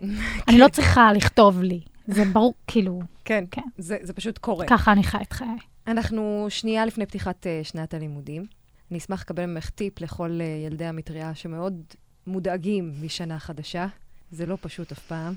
אני 0.48 0.58
לא 0.58 0.68
צריכה 0.68 1.12
לכתוב 1.12 1.62
לי, 1.62 1.80
זה 2.06 2.24
ברור, 2.24 2.54
כאילו, 2.66 3.00
כן. 3.24 3.44
כן. 3.50 3.62
זה, 3.78 3.96
זה 4.02 4.12
פשוט 4.12 4.38
קורה. 4.38 4.66
ככה 4.66 4.92
אני 4.92 5.02
חי 5.02 5.18
את 5.22 5.32
חיי. 5.32 5.56
אנחנו 5.86 6.46
שנייה 6.48 6.86
לפני 6.86 7.06
פתיחת 7.06 7.46
uh, 7.46 7.68
שנת 7.68 7.94
הלימודים. 7.94 8.46
אני 8.90 8.98
אשמח 8.98 9.20
לקבל 9.20 9.46
ממך 9.46 9.70
טיפ 9.70 10.00
לכל 10.00 10.38
uh, 10.40 10.66
ילדי 10.66 10.84
המטריה 10.84 11.34
שמאוד 11.34 11.82
מודאגים 12.26 12.92
משנה 13.02 13.38
חדשה. 13.38 13.86
זה 14.30 14.46
לא 14.46 14.58
פשוט 14.60 14.92
אף 14.92 14.98
פעם. 14.98 15.34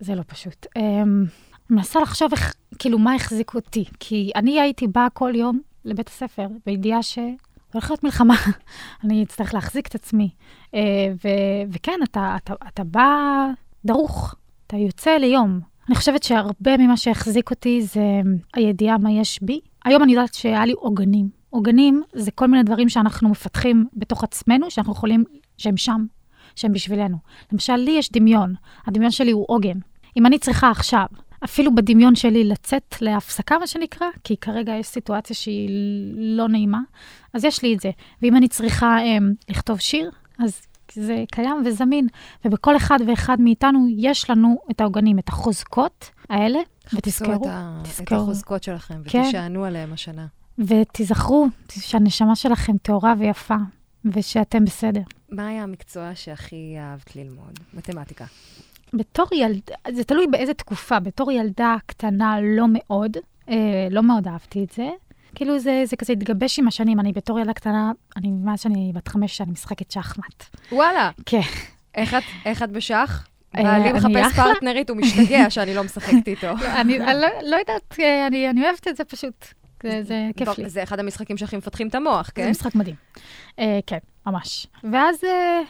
זה 0.00 0.14
לא 0.14 0.22
פשוט. 0.26 0.66
Um, 0.78 0.80
מנסה 1.70 2.00
לחשוב 2.00 2.32
איך, 2.32 2.54
כאילו, 2.78 2.98
מה 2.98 3.14
החזיק 3.14 3.54
אותי. 3.54 3.84
כי 4.00 4.30
אני 4.34 4.60
הייתי 4.60 4.86
באה 4.86 5.10
כל 5.10 5.32
יום 5.34 5.60
לבית 5.84 6.08
הספר, 6.08 6.46
בידיעה 6.66 7.02
ש... 7.02 7.18
הולכת 7.72 7.90
להיות 7.90 8.04
מלחמה, 8.04 8.34
אני 9.04 9.22
אצטרך 9.22 9.54
להחזיק 9.54 9.86
את 9.86 9.94
עצמי. 9.94 10.30
Uh, 10.66 10.76
ו- 11.24 11.72
וכן, 11.72 12.00
אתה, 12.04 12.36
אתה, 12.36 12.54
אתה 12.68 12.84
בא 12.84 13.46
דרוך, 13.84 14.34
אתה 14.66 14.76
יוצא 14.76 15.10
ליום. 15.10 15.60
אני 15.88 15.96
חושבת 15.96 16.22
שהרבה 16.22 16.76
ממה 16.76 16.96
שהחזיק 16.96 17.50
אותי 17.50 17.82
זה 17.82 18.20
הידיעה 18.54 18.98
מה 18.98 19.12
יש 19.12 19.38
בי. 19.42 19.60
היום 19.84 20.02
אני 20.02 20.12
יודעת 20.12 20.34
שהיה 20.34 20.66
לי 20.66 20.72
עוגנים. 20.72 21.28
עוגנים 21.50 22.02
זה 22.12 22.30
כל 22.30 22.46
מיני 22.46 22.62
דברים 22.62 22.88
שאנחנו 22.88 23.28
מפתחים 23.28 23.86
בתוך 23.96 24.24
עצמנו, 24.24 24.70
שאנחנו 24.70 24.92
יכולים, 24.92 25.24
שהם 25.58 25.76
שם, 25.76 26.04
שהם 26.56 26.72
בשבילנו. 26.72 27.16
למשל, 27.52 27.76
לי 27.76 27.90
יש 27.90 28.12
דמיון, 28.12 28.54
הדמיון 28.86 29.10
שלי 29.10 29.30
הוא 29.30 29.44
עוגן. 29.48 29.78
אם 30.16 30.26
אני 30.26 30.38
צריכה 30.38 30.70
עכשיו, 30.70 31.06
אפילו 31.44 31.74
בדמיון 31.74 32.14
שלי 32.14 32.44
לצאת 32.44 32.94
להפסקה, 33.00 33.58
מה 33.58 33.66
שנקרא, 33.66 34.06
כי 34.24 34.36
כרגע 34.36 34.72
יש 34.72 34.86
סיטואציה 34.86 35.36
שהיא 35.36 35.70
לא 36.16 36.48
נעימה, 36.48 36.80
אז 37.34 37.44
יש 37.44 37.62
לי 37.62 37.74
את 37.74 37.80
זה. 37.80 37.90
ואם 38.22 38.36
אני 38.36 38.48
צריכה 38.48 38.98
הם, 38.98 39.34
לכתוב 39.48 39.78
שיר, 39.78 40.10
אז 40.38 40.62
זה 40.92 41.24
קיים 41.32 41.62
וזמין. 41.64 42.06
ובכל 42.44 42.76
אחד 42.76 42.98
ואחד 43.06 43.40
מאיתנו 43.40 43.86
יש 43.96 44.30
לנו 44.30 44.58
את 44.70 44.80
העוגנים, 44.80 45.18
את 45.18 45.28
החוזקות 45.28 46.10
האלה, 46.30 46.58
ותזכרו, 46.94 47.34
חפשו 47.34 47.42
את, 47.42 47.46
ה... 47.50 47.82
את. 48.02 48.12
החוזקות 48.12 48.62
שלכם 48.62 49.02
כן. 49.04 49.22
ותשענו 49.26 49.64
עליהם 49.64 49.92
השנה. 49.92 50.26
ותיזכרו 50.58 51.48
שהנשמה 51.72 52.36
שלכם 52.36 52.76
טהורה 52.82 53.14
ויפה, 53.18 53.56
ושאתם 54.04 54.64
בסדר. 54.64 55.00
מה 55.30 55.46
היה 55.46 55.62
המקצוע 55.62 56.10
שהכי 56.14 56.76
אהבת 56.78 57.16
ללמוד? 57.16 57.58
מתמטיקה. 57.74 58.24
בתור 58.94 59.26
ילדה, 59.32 59.74
זה 59.90 60.04
תלוי 60.04 60.26
באיזה 60.26 60.54
תקופה, 60.54 61.00
בתור 61.00 61.32
ילדה 61.32 61.76
קטנה 61.86 62.40
לא 62.40 62.66
מאוד, 62.68 63.16
אה, 63.48 63.88
לא 63.90 64.02
מאוד 64.02 64.28
אהבתי 64.28 64.64
את 64.64 64.70
זה. 64.70 64.88
כאילו 65.34 65.58
זה, 65.58 65.82
זה 65.84 65.96
כזה 65.96 66.12
התגבש 66.12 66.58
עם 66.58 66.68
השנים, 66.68 67.00
אני 67.00 67.12
בתור 67.12 67.38
ילדה 67.38 67.52
קטנה, 67.52 67.92
אני, 68.16 68.30
מאז 68.30 68.60
שאני 68.60 68.92
בת 68.94 69.08
חמש, 69.08 69.36
שאני 69.36 69.50
משחקת 69.50 69.90
שחמט. 69.90 70.44
וואלה, 70.72 71.10
כן. 71.26 71.40
איך 71.94 72.14
את, 72.14 72.22
איך 72.44 72.62
את 72.62 72.70
בשח? 72.70 73.26
אה, 73.56 73.62
בעלי 73.62 73.90
אני 73.90 73.92
מחפש. 73.92 74.36
פרטנרית, 74.36 74.90
הוא 74.90 74.96
משתגע 74.96 75.50
שאני 75.50 75.74
לא 75.74 75.84
משחקת 75.84 76.28
איתו. 76.28 76.46
אני, 76.50 77.00
אני 77.00 77.20
לא, 77.20 77.28
לא 77.42 77.56
יודעת, 77.56 77.96
אה, 78.00 78.26
אני, 78.26 78.50
אני 78.50 78.64
אוהבת 78.64 78.88
את 78.88 78.96
זה 78.96 79.04
פשוט. 79.04 79.46
זה, 79.82 80.02
זה 80.02 80.30
כיף 80.36 80.58
לי. 80.58 80.68
זה 80.68 80.82
אחד 80.82 81.00
המשחקים 81.00 81.36
שהכי 81.36 81.56
מפתחים 81.56 81.88
את 81.88 81.94
המוח, 81.94 82.26
זה 82.26 82.32
כן? 82.32 82.50
משחק 82.50 82.74
מדהים. 82.74 82.96
אה, 83.58 83.78
כן, 83.86 83.98
ממש. 84.26 84.66
ואז 84.92 85.24
אה, 85.24 85.30
אה, 85.30 85.60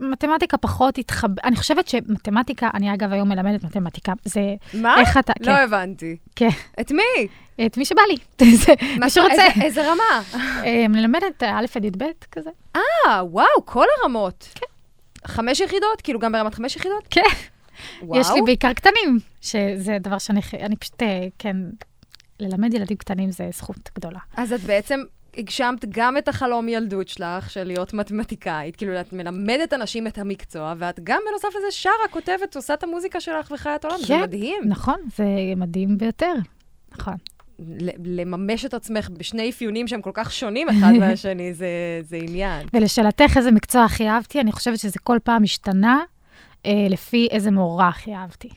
מתמטיקה 0.00 0.56
פחות 0.56 0.98
התחבר, 0.98 1.42
אני 1.44 1.56
חושבת 1.56 1.88
שמתמטיקה, 1.88 2.70
אני 2.74 2.94
אגב 2.94 3.12
היום 3.12 3.28
מלמדת 3.28 3.64
מתמטיקה, 3.64 4.12
זה 4.24 4.40
מה? 4.74 5.00
איך 5.00 5.16
אתה, 5.16 5.32
לא 5.40 5.44
כן, 5.46 5.52
הבנתי. 5.62 6.16
כן, 6.36 6.48
את 6.80 6.90
מי? 6.92 7.26
את 7.66 7.76
מי 7.76 7.84
שבא 7.84 8.02
לי, 8.08 8.16
זה- 8.56 8.72
מה- 8.98 9.04
מי 9.04 9.10
שרוצה. 9.10 9.32
איזה- 9.46 9.62
איזה 9.62 9.90
רמה? 9.92 10.22
אה, 10.66 10.88
מלמדת 10.88 11.42
אה, 11.42 11.58
א' 11.58 11.64
עד 11.76 11.84
י"ב 11.84 12.04
כזה. 12.32 12.50
אה, 12.76 12.80
וואו, 13.24 13.46
כל 13.64 13.86
הרמות. 14.02 14.48
כן. 14.54 14.66
חמש 15.26 15.60
יחידות? 15.60 16.00
כאילו 16.04 16.18
גם 16.18 16.32
ברמת 16.32 16.54
חמש 16.54 16.76
יחידות? 16.76 17.06
כן. 17.10 17.20
וואו. 18.02 18.20
יש 18.20 18.30
לי 18.34 18.42
בעיקר 18.42 18.72
קטנים, 18.72 19.18
שזה 19.40 19.96
דבר 20.00 20.18
שאני, 20.18 20.40
אני 20.60 20.76
פשוט, 20.76 21.02
אה, 21.02 21.26
כן, 21.38 21.56
ללמד 22.40 22.74
ילדים 22.74 22.96
קטנים 22.96 23.30
זה 23.30 23.48
זכות 23.52 23.90
גדולה. 23.96 24.18
אז 24.36 24.52
את 24.52 24.60
בעצם 24.60 25.00
הגשמת 25.36 25.84
גם 25.88 26.18
את 26.18 26.28
החלום 26.28 26.68
ילדות 26.68 27.08
שלך, 27.08 27.50
של 27.50 27.64
להיות 27.64 27.92
מתמטיקאית. 27.92 28.76
כאילו, 28.76 29.00
את 29.00 29.12
מלמדת 29.12 29.72
אנשים 29.72 30.06
את 30.06 30.18
המקצוע, 30.18 30.74
ואת 30.78 31.00
גם 31.04 31.20
בנוסף 31.28 31.48
לזה 31.58 31.70
שרה, 31.70 32.08
כותבת, 32.10 32.56
עושה 32.56 32.74
את 32.74 32.82
המוזיקה 32.82 33.20
שלך 33.20 33.50
וחיי 33.50 33.74
את 33.74 33.84
העולם. 33.84 34.00
זה 34.00 34.06
כן. 34.06 34.22
מדהים. 34.22 34.62
נכון, 34.64 34.96
זה 35.16 35.24
מדהים 35.56 35.98
ביותר. 35.98 36.32
נכון. 36.92 37.14
לממש 38.04 38.64
את 38.64 38.74
עצמך 38.74 39.08
בשני 39.12 39.50
אפיונים 39.50 39.88
שהם 39.88 40.02
כל 40.02 40.10
כך 40.14 40.32
שונים 40.32 40.68
אחד 40.68 40.92
מהשני, 41.00 41.54
זה, 41.54 41.68
זה 42.02 42.16
עניין. 42.16 42.66
ולשאלתך 42.72 43.36
איזה 43.36 43.50
מקצוע 43.50 43.84
הכי 43.84 44.08
אהבתי, 44.08 44.40
אני 44.40 44.52
חושבת 44.52 44.78
שזה 44.78 44.98
כל 45.02 45.18
פעם 45.24 45.42
השתנה 45.42 46.00
אה, 46.66 46.86
לפי 46.90 47.28
איזה 47.30 47.50
מורה 47.50 47.88
הכי 47.88 48.14
אהבתי. 48.14 48.48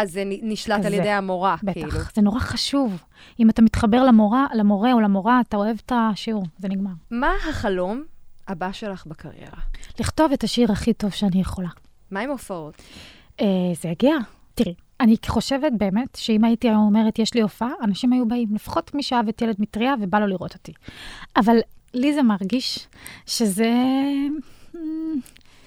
אה, 0.00 0.06
זה 0.06 0.22
נשלט 0.26 0.78
כזה. 0.78 0.86
על 0.86 0.94
ידי 0.94 1.10
המורה, 1.10 1.56
בטח, 1.62 1.72
כאילו. 1.72 1.90
זה 2.14 2.22
נורא 2.22 2.38
חשוב. 2.38 3.02
אם 3.40 3.50
אתה 3.50 3.62
מתחבר 3.62 4.04
למורה, 4.04 4.46
למורה 4.54 4.92
או 4.92 5.00
למורה, 5.00 5.40
אתה 5.48 5.56
אוהב 5.56 5.76
את 5.86 5.92
השיעור, 5.94 6.44
זה 6.58 6.68
נגמר. 6.68 6.90
מה 7.10 7.32
החלום 7.48 8.04
הבא 8.48 8.72
שלך 8.72 9.06
בקריירה? 9.06 9.58
לכתוב 10.00 10.32
את 10.32 10.44
השיר 10.44 10.72
הכי 10.72 10.92
טוב 10.92 11.10
שאני 11.10 11.40
יכולה. 11.40 11.68
מה 12.10 12.20
עם 12.20 12.30
הופעות? 12.30 12.82
אה, 13.40 13.46
זה 13.82 13.88
יגיע. 13.88 14.14
תראי, 14.54 14.74
אני 15.00 15.16
חושבת 15.26 15.72
באמת 15.78 16.14
שאם 16.16 16.44
הייתי 16.44 16.68
היום 16.68 16.86
אומרת, 16.86 17.18
יש 17.18 17.34
לי 17.34 17.40
הופעה, 17.40 17.70
אנשים 17.82 18.12
היו 18.12 18.28
באים, 18.28 18.54
לפחות 18.54 18.94
מי 18.94 19.02
שאהב 19.02 19.28
את 19.28 19.42
ילד 19.42 19.56
מטריה 19.58 19.94
ובא 20.00 20.18
לו 20.18 20.26
לראות 20.26 20.54
אותי. 20.54 20.72
אבל 21.36 21.56
לי 21.94 22.14
זה 22.14 22.22
מרגיש 22.22 22.88
שזה... 23.26 23.72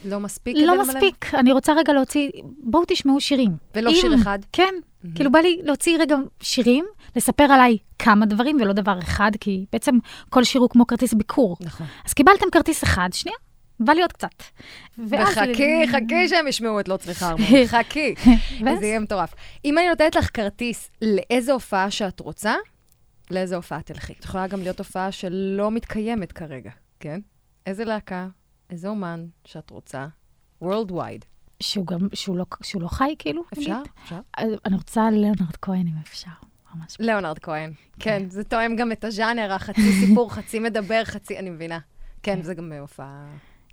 לא 0.05 0.19
מספיק 0.19 0.55
כדי 0.55 0.65
לא 0.65 0.73
למלא? 0.73 0.87
מספיק. 0.87 1.33
אני 1.33 1.51
רוצה 1.51 1.73
רגע 1.73 1.93
להוציא, 1.93 2.29
בואו 2.63 2.83
תשמעו 2.87 3.21
שירים. 3.21 3.51
ולא 3.75 3.89
אם- 3.89 3.95
שיר 3.95 4.15
אחד? 4.15 4.39
כן. 4.53 4.73
כאילו 5.15 5.31
בא 5.31 5.39
לי 5.39 5.59
להוציא 5.63 5.97
רגע 5.99 6.15
שירים, 6.41 6.85
לספר 7.15 7.43
עליי 7.43 7.77
כמה 7.99 8.25
דברים 8.25 8.57
ולא 8.61 8.73
דבר 8.73 8.99
אחד, 8.99 9.31
כי 9.39 9.65
בעצם 9.71 9.97
כל 10.29 10.43
שיר 10.43 10.61
הוא 10.61 10.69
כמו 10.69 10.87
כרטיס 10.87 11.13
ביקור. 11.13 11.57
נכון. 11.61 11.87
אז 12.05 12.13
קיבלתם 12.13 12.45
כרטיס 12.51 12.83
אחד, 12.83 13.09
שנייה, 13.13 13.37
בא 13.79 13.93
לי 13.93 14.01
עוד 14.01 14.11
קצת. 14.13 14.29
ואז- 15.07 15.27
וחכי, 15.27 15.87
חכי 15.87 16.27
שהם 16.29 16.47
ישמעו 16.47 16.79
את 16.79 16.87
לא 16.87 16.97
צריכה 16.97 17.29
ארמון. 17.29 17.47
חכי. 17.67 18.13
ואז- 18.65 18.79
זה 18.79 18.85
יהיה 18.85 18.99
מטורף. 18.99 19.33
אם 19.65 19.77
אני 19.77 19.89
נותנת 19.89 20.15
לך 20.15 20.29
כרטיס 20.33 20.89
לאיזה 21.01 21.51
הופעה 21.53 21.91
שאת 21.91 22.19
רוצה, 22.19 22.55
לאיזה 23.31 23.55
הופעה 23.55 23.81
תלכי. 23.81 24.13
את 24.19 24.25
יכולה 24.25 24.47
גם 24.47 24.61
להיות 24.61 24.79
הופעה 24.79 25.11
שלא 25.11 25.71
מתקיימת 25.71 26.31
כרגע, 26.31 26.71
כן? 26.99 27.19
איזה 27.65 27.85
להקה, 27.85 28.27
איזה 28.69 28.87
אומן 28.87 29.25
שאת 29.45 29.69
רוצה, 29.69 30.07
worldwide. 30.63 31.25
שהוא 31.59 31.85
גם, 31.85 31.99
שהוא 32.13 32.37
לא, 32.37 32.45
שהוא 32.63 32.81
לא 32.81 32.87
חי, 32.87 33.15
כאילו? 33.19 33.43
אפשר? 33.53 33.61
נגיד? 33.61 33.91
אפשר? 34.03 34.19
אני 34.65 34.75
רוצה 34.75 35.09
ליאונרד 35.11 35.55
כהן, 35.61 35.87
אם 35.87 35.97
אפשר. 36.03 36.31
ממש. 36.75 36.95
ליאונרד 36.99 37.39
כהן. 37.39 37.73
כן, 37.99 38.29
זה 38.29 38.43
תואם 38.43 38.75
גם 38.75 38.91
את 38.91 39.03
הז'אנר, 39.03 39.53
החצי 39.53 39.91
סיפור, 40.05 40.31
חצי 40.33 40.59
מדבר, 40.59 41.01
חצי... 41.03 41.39
אני 41.39 41.49
מבינה. 41.49 41.79
כן, 42.23 42.41
זה 42.41 42.53
גם 42.53 42.71
הופעה... 42.71 43.25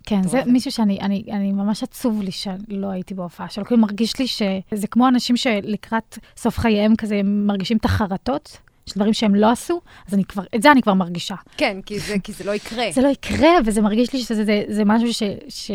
כן, 0.06 0.22
זה. 0.22 0.44
מישהו 0.46 0.72
שאני, 0.72 1.00
אני, 1.00 1.24
אני 1.32 1.52
ממש 1.52 1.82
עצוב 1.82 2.22
לי 2.22 2.30
שלא 2.30 2.90
הייתי 2.90 3.14
בהופעה 3.14 3.48
שלו. 3.48 3.64
כאילו 3.64 3.80
מרגיש 3.80 4.18
לי 4.18 4.26
שזה 4.26 4.86
כמו 4.90 5.08
אנשים 5.08 5.36
שלקראת 5.36 6.18
סוף 6.36 6.58
חייהם 6.58 6.96
כזה, 6.96 7.16
הם 7.16 7.46
מרגישים 7.46 7.76
את 7.76 7.84
החרטות 7.84 8.58
של 8.86 8.94
דברים 8.96 9.12
שהם 9.12 9.34
לא 9.34 9.50
עשו, 9.50 9.80
אז 10.08 10.14
אני 10.14 10.24
כבר, 10.24 10.42
את 10.54 10.62
זה 10.62 10.72
אני 10.72 10.82
כבר 10.82 10.94
מרגישה. 10.94 11.34
כן, 11.56 11.80
כי 11.86 11.98
זה, 11.98 12.14
כי 12.18 12.32
זה 12.32 12.44
לא 12.44 12.54
יקרה. 12.54 12.84
זה 12.92 13.00
לא 13.02 13.08
יקרה, 13.08 13.50
וזה 13.66 13.82
מרגיש 13.82 14.12
לי 14.12 14.18
שזה 14.22 14.44
זה, 14.44 14.62
זה 14.68 14.82
משהו 14.84 15.14
ש... 15.14 15.22
ש... 15.48 15.70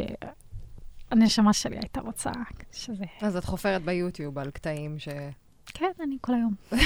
הנשמה 1.11 1.53
שלי 1.53 1.75
הייתה 1.77 2.01
רוצה 2.01 2.31
שזה... 2.71 3.03
אז 3.21 3.35
את 3.37 3.45
חופרת 3.45 3.81
ביוטיוב 3.81 4.39
על 4.39 4.51
קטעים 4.51 4.99
ש... 4.99 5.07
כן, 5.73 5.91
אני 6.03 6.15
כל 6.21 6.33
היום. 6.33 6.53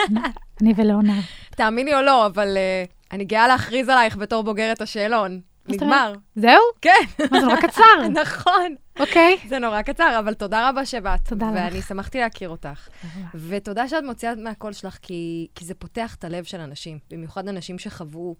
אני- 0.00 0.20
אני 0.62 0.72
ולאונה. 0.76 1.20
תאמיני 1.50 1.94
או 1.94 2.02
לא, 2.02 2.26
אבל 2.26 2.56
uh, 2.56 3.12
אני 3.12 3.24
גאה 3.24 3.48
להכריז 3.48 3.88
עלייך 3.88 4.16
בתור 4.16 4.42
בוגרת 4.44 4.80
השאלון. 4.80 5.40
נגמר. 5.68 6.12
זהו? 6.36 6.60
כן, 6.82 6.90
מה, 7.30 7.40
זה 7.40 7.46
נורא 7.46 7.60
קצר. 7.60 8.08
נכון. 8.22 8.74
אוקיי. 9.00 9.38
זה 9.48 9.58
נורא 9.58 9.82
קצר, 9.82 10.16
אבל 10.18 10.34
תודה 10.34 10.68
רבה 10.68 10.86
שבאת. 10.86 11.28
תודה 11.28 11.46
לך. 11.46 11.54
ואני 11.54 11.82
שמחתי 11.82 12.18
להכיר 12.18 12.48
אותך. 12.48 12.88
ותודה 13.34 13.88
שאת 13.88 14.04
מוציאה 14.04 14.34
מהקול 14.34 14.72
שלך, 14.72 14.96
כי 15.02 15.48
זה 15.60 15.74
פותח 15.74 16.14
את 16.14 16.24
הלב 16.24 16.44
של 16.44 16.60
אנשים, 16.60 16.98
במיוחד 17.10 17.48
אנשים 17.48 17.78
שחוו 17.78 18.36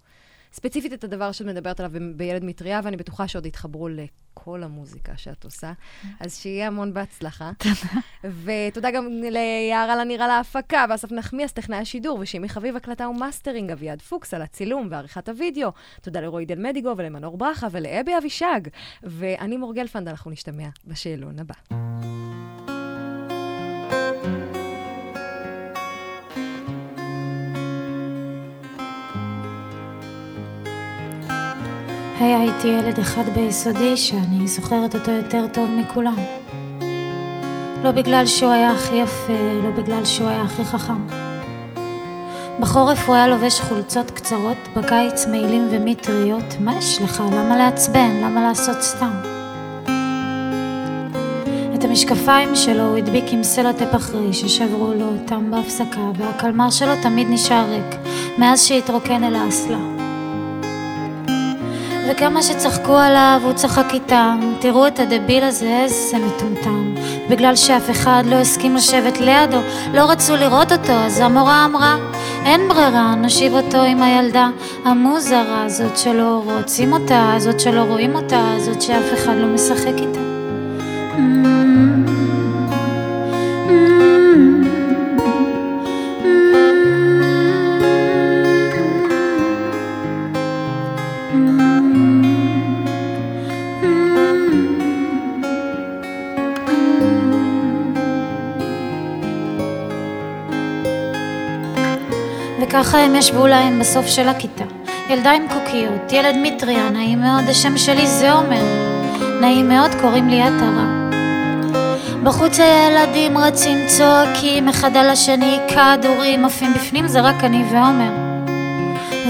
ספציפית 0.52 0.92
את 0.92 1.04
הדבר 1.04 1.32
שאת 1.32 1.46
מדברת 1.46 1.80
עליו 1.80 1.92
בילד 2.16 2.44
מטריה, 2.44 2.80
ואני 2.84 2.96
בטוחה 2.96 3.28
שעוד 3.28 3.46
יתחברו 3.46 3.88
לכל 3.88 4.62
המוזיקה 4.62 5.16
שאת 5.16 5.44
עושה. 5.44 5.72
אז 6.20 6.36
שיהיה 6.36 6.66
המון 6.66 6.94
בהצלחה. 6.94 7.50
תודה. 7.58 8.00
ותודה 8.44 8.90
גם 8.90 9.08
ליערה 9.22 9.96
לנירה 9.96 10.26
להפקה, 10.26 10.84
ואסף 10.90 11.12
נחמיאס, 11.12 11.52
טכנאי 11.52 11.78
השידור, 11.78 12.18
ושימי 12.18 12.48
חביב, 12.48 12.76
הקלטה 12.76 13.08
ומאסטרינג, 13.08 13.70
אביעד 13.70 14.02
פוקס 14.02 14.34
על 14.34 14.42
הצילום 14.42 14.88
ועריכת 14.90 15.28
הוידאו. 15.28 15.70
תודה 16.00 16.20
לרועי 16.20 16.46
דל 16.46 16.58
מדיגו 16.58 16.94
ולמנור 16.96 17.38
ברכה 17.38 17.66
ולאבי 17.70 18.18
אבישג. 18.18 18.60
ואני 19.02 19.56
מור 19.56 19.74
גלפנד, 19.74 20.08
אנחנו 20.08 20.30
נשתמע 20.30 20.68
בשאלון 20.86 21.38
הבא. 21.38 22.71
היה 32.22 32.42
איתי 32.42 32.68
ילד 32.68 32.98
אחד 32.98 33.22
ביסודי 33.34 33.96
שאני 33.96 34.48
זוכרת 34.48 34.94
אותו 34.94 35.10
יותר 35.10 35.46
טוב 35.52 35.70
מכולם. 35.70 36.16
לא 37.84 37.90
בגלל 37.90 38.26
שהוא 38.26 38.50
היה 38.50 38.70
הכי 38.70 38.96
יפה, 38.96 39.32
לא 39.64 39.82
בגלל 39.82 40.04
שהוא 40.04 40.28
היה 40.28 40.42
הכי 40.42 40.64
חכם. 40.64 41.06
בחורף 42.60 43.06
הוא 43.06 43.14
היה 43.14 43.28
לובש 43.28 43.60
חולצות 43.60 44.10
קצרות, 44.10 44.56
בקיץ 44.76 45.26
מעילים 45.26 45.68
ומטריות. 45.70 46.56
מה 46.60 46.78
יש 46.78 47.02
לך? 47.02 47.22
למה 47.32 47.56
לעצבן? 47.56 48.20
למה 48.24 48.42
לעשות 48.42 48.82
סתם? 48.82 49.12
את 51.74 51.84
המשקפיים 51.84 52.56
שלו 52.56 52.82
הוא 52.82 52.96
הדביק 52.96 53.24
עם 53.28 53.42
סלוטפ 53.42 53.94
אחרי 53.96 54.32
ששברו 54.32 54.92
לו 54.94 55.06
אותם 55.06 55.50
בהפסקה, 55.50 56.10
והקלמר 56.16 56.70
שלו 56.70 56.92
תמיד 57.02 57.26
נשאר 57.30 57.64
ריק, 57.70 58.00
מאז 58.38 58.64
שהתרוקן 58.64 59.24
אל 59.24 59.34
האסלה. 59.34 60.01
וכמה 62.08 62.42
שצחקו 62.42 62.98
עליו, 62.98 63.40
הוא 63.44 63.52
צחק 63.52 63.86
איתם. 63.92 64.52
תראו 64.60 64.86
את 64.86 64.98
הדביל 64.98 65.44
הזה, 65.44 65.80
איזה 65.82 66.16
מטומטם. 66.18 66.94
בגלל 67.30 67.56
שאף 67.56 67.90
אחד 67.90 68.22
לא 68.26 68.36
הסכים 68.36 68.76
לשבת 68.76 69.20
לידו, 69.20 69.58
לא 69.94 70.10
רצו 70.10 70.36
לראות 70.36 70.72
אותו, 70.72 70.92
אז 70.92 71.20
המורה 71.20 71.64
אמרה, 71.64 71.96
אין 72.44 72.68
ברירה, 72.68 73.14
נושיב 73.14 73.54
אותו 73.54 73.82
עם 73.82 74.02
הילדה 74.02 74.48
המוזרה 74.84 75.64
הזאת 75.64 75.98
שלא 75.98 76.42
רוצים 76.44 76.92
אותה, 76.92 77.32
הזאת 77.34 77.60
שלא 77.60 77.80
רואים 77.80 78.14
אותה, 78.14 78.52
הזאת 78.56 78.82
שאף 78.82 79.14
אחד 79.14 79.34
לא 79.36 79.46
משחק 79.46 79.94
איתה. 79.98 81.51
וככה 102.72 102.98
הם 102.98 103.14
ישבו 103.14 103.46
להם 103.46 103.80
בסוף 103.80 104.06
של 104.06 104.28
הכיתה. 104.28 104.64
ילדה 105.10 105.30
עם 105.30 105.42
קוקיות, 105.48 106.12
ילד 106.12 106.36
מטריה, 106.42 106.90
נעים 106.90 107.20
מאוד, 107.20 107.48
השם 107.48 107.78
שלי 107.78 108.06
זה 108.06 108.32
עומר. 108.32 108.62
נעים 109.40 109.68
מאוד, 109.68 109.90
קוראים 110.00 110.28
לי 110.28 110.42
עטרה. 110.42 111.10
בחוץ 112.24 112.60
הילדים 112.60 113.38
רצים, 113.38 113.78
צועקים 113.86 114.68
אחד 114.68 114.96
על 114.96 115.08
השני, 115.08 115.58
כדורים 115.68 116.44
עפים 116.44 116.74
בפנים, 116.74 117.08
זה 117.08 117.20
רק 117.20 117.44
אני 117.44 117.64
ועומר. 117.72 118.10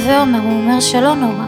ועומר, 0.06 0.38
הוא 0.38 0.52
אומר 0.52 0.80
שלא 0.80 1.14
נורא. 1.14 1.44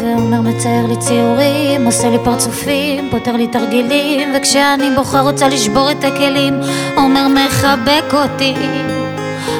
ועומר 0.00 0.40
מצייר 0.40 0.86
לי 0.86 0.96
ציורים, 0.96 1.86
עושה 1.86 2.10
לי 2.10 2.18
פרצופים, 2.24 3.08
פותר 3.10 3.36
לי 3.36 3.46
תרגילים, 3.46 4.28
וכשאני 4.36 4.90
בוכה 4.96 5.20
רוצה 5.20 5.48
לשבור 5.48 5.90
את 5.90 6.04
הכלים, 6.04 6.60
עומר 6.96 7.26
מחבק 7.28 8.14
אותי. 8.14 8.54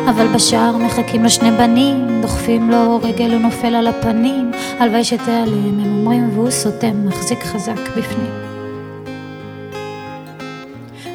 אבל 0.09 0.29
בשער 0.29 0.77
מחכים 0.77 1.23
לו 1.23 1.31
שני 1.31 1.51
בנים, 1.51 2.21
דוחפים 2.23 2.71
לו 2.71 3.01
רגל 3.03 3.33
הוא 3.33 3.41
נופל 3.41 3.75
על 3.75 3.87
הפנים, 3.87 4.51
הלוואי 4.79 5.05
שתיעלם, 5.05 5.81
הם 5.81 5.99
אומרים 5.99 6.31
והוא 6.35 6.51
סותם, 6.51 7.09
מחזיק 7.09 7.43
חזק 7.43 7.81
בפנים. 7.97 8.31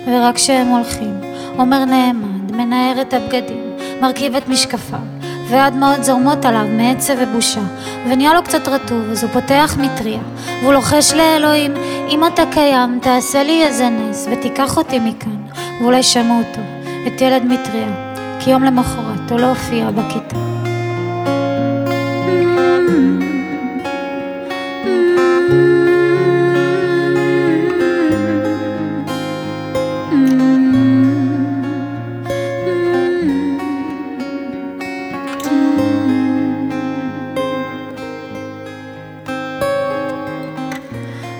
ורק 0.07 0.35
כשהם 0.35 0.67
הולכים, 0.67 1.21
עומר 1.57 1.85
נעמד, 1.85 2.51
מנער 2.51 3.01
את 3.01 3.13
הבגדים, 3.13 3.75
מרכיב 4.01 4.35
את 4.35 4.47
משקפיו, 4.47 4.99
והדמעות 5.49 6.03
זורמות 6.03 6.45
עליו 6.45 6.65
מעצב 6.77 7.13
ובושה, 7.19 7.61
ונהיה 8.09 8.33
לו 8.33 8.43
קצת 8.43 8.67
רטוב, 8.67 9.09
אז 9.11 9.23
הוא 9.23 9.31
פותח 9.33 9.77
מטריה, 9.79 10.21
והוא 10.61 10.73
לוחש 10.73 11.13
לאלוהים, 11.13 11.73
אם 12.09 12.27
אתה 12.27 12.43
קיים, 12.51 12.99
תעשה 13.01 13.43
לי 13.43 13.63
איזה 13.63 13.89
נס, 13.89 14.27
ותיקח 14.31 14.77
אותי 14.77 14.99
מכאן, 14.99 15.37
ואולי 15.81 16.03
שמעו 16.03 16.37
אותו, 16.39 16.61
את 17.07 17.21
ילד 17.21 17.43
מטריה, 17.45 18.10
כי 18.43 18.49
יום 18.49 18.63
למחרת 18.63 19.31
הוא 19.31 19.39
לא 19.39 19.45
הופיע 19.45 19.91
בכיתה. 19.91 20.35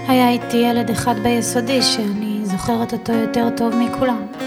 היה 0.08 0.30
איתי 0.30 0.58
ילד 0.58 0.90
אחד 0.90 1.16
ביסודי 1.24 1.82
שאני 1.82 2.40
זוכרת 2.44 2.94
אותו 2.94 3.14
יותר 3.14 3.50
טוב 3.58 3.76
מכולם. 3.76 4.41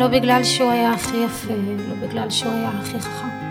לא 0.00 0.08
בגלל 0.08 0.44
שהוא 0.44 0.70
היה 0.70 0.92
הכי 0.92 1.16
יפה, 1.16 1.54
לא 1.88 2.06
בגלל 2.06 2.30
שהוא 2.30 2.52
היה 2.52 2.68
הכי 2.68 3.00
חכם. 3.00 3.49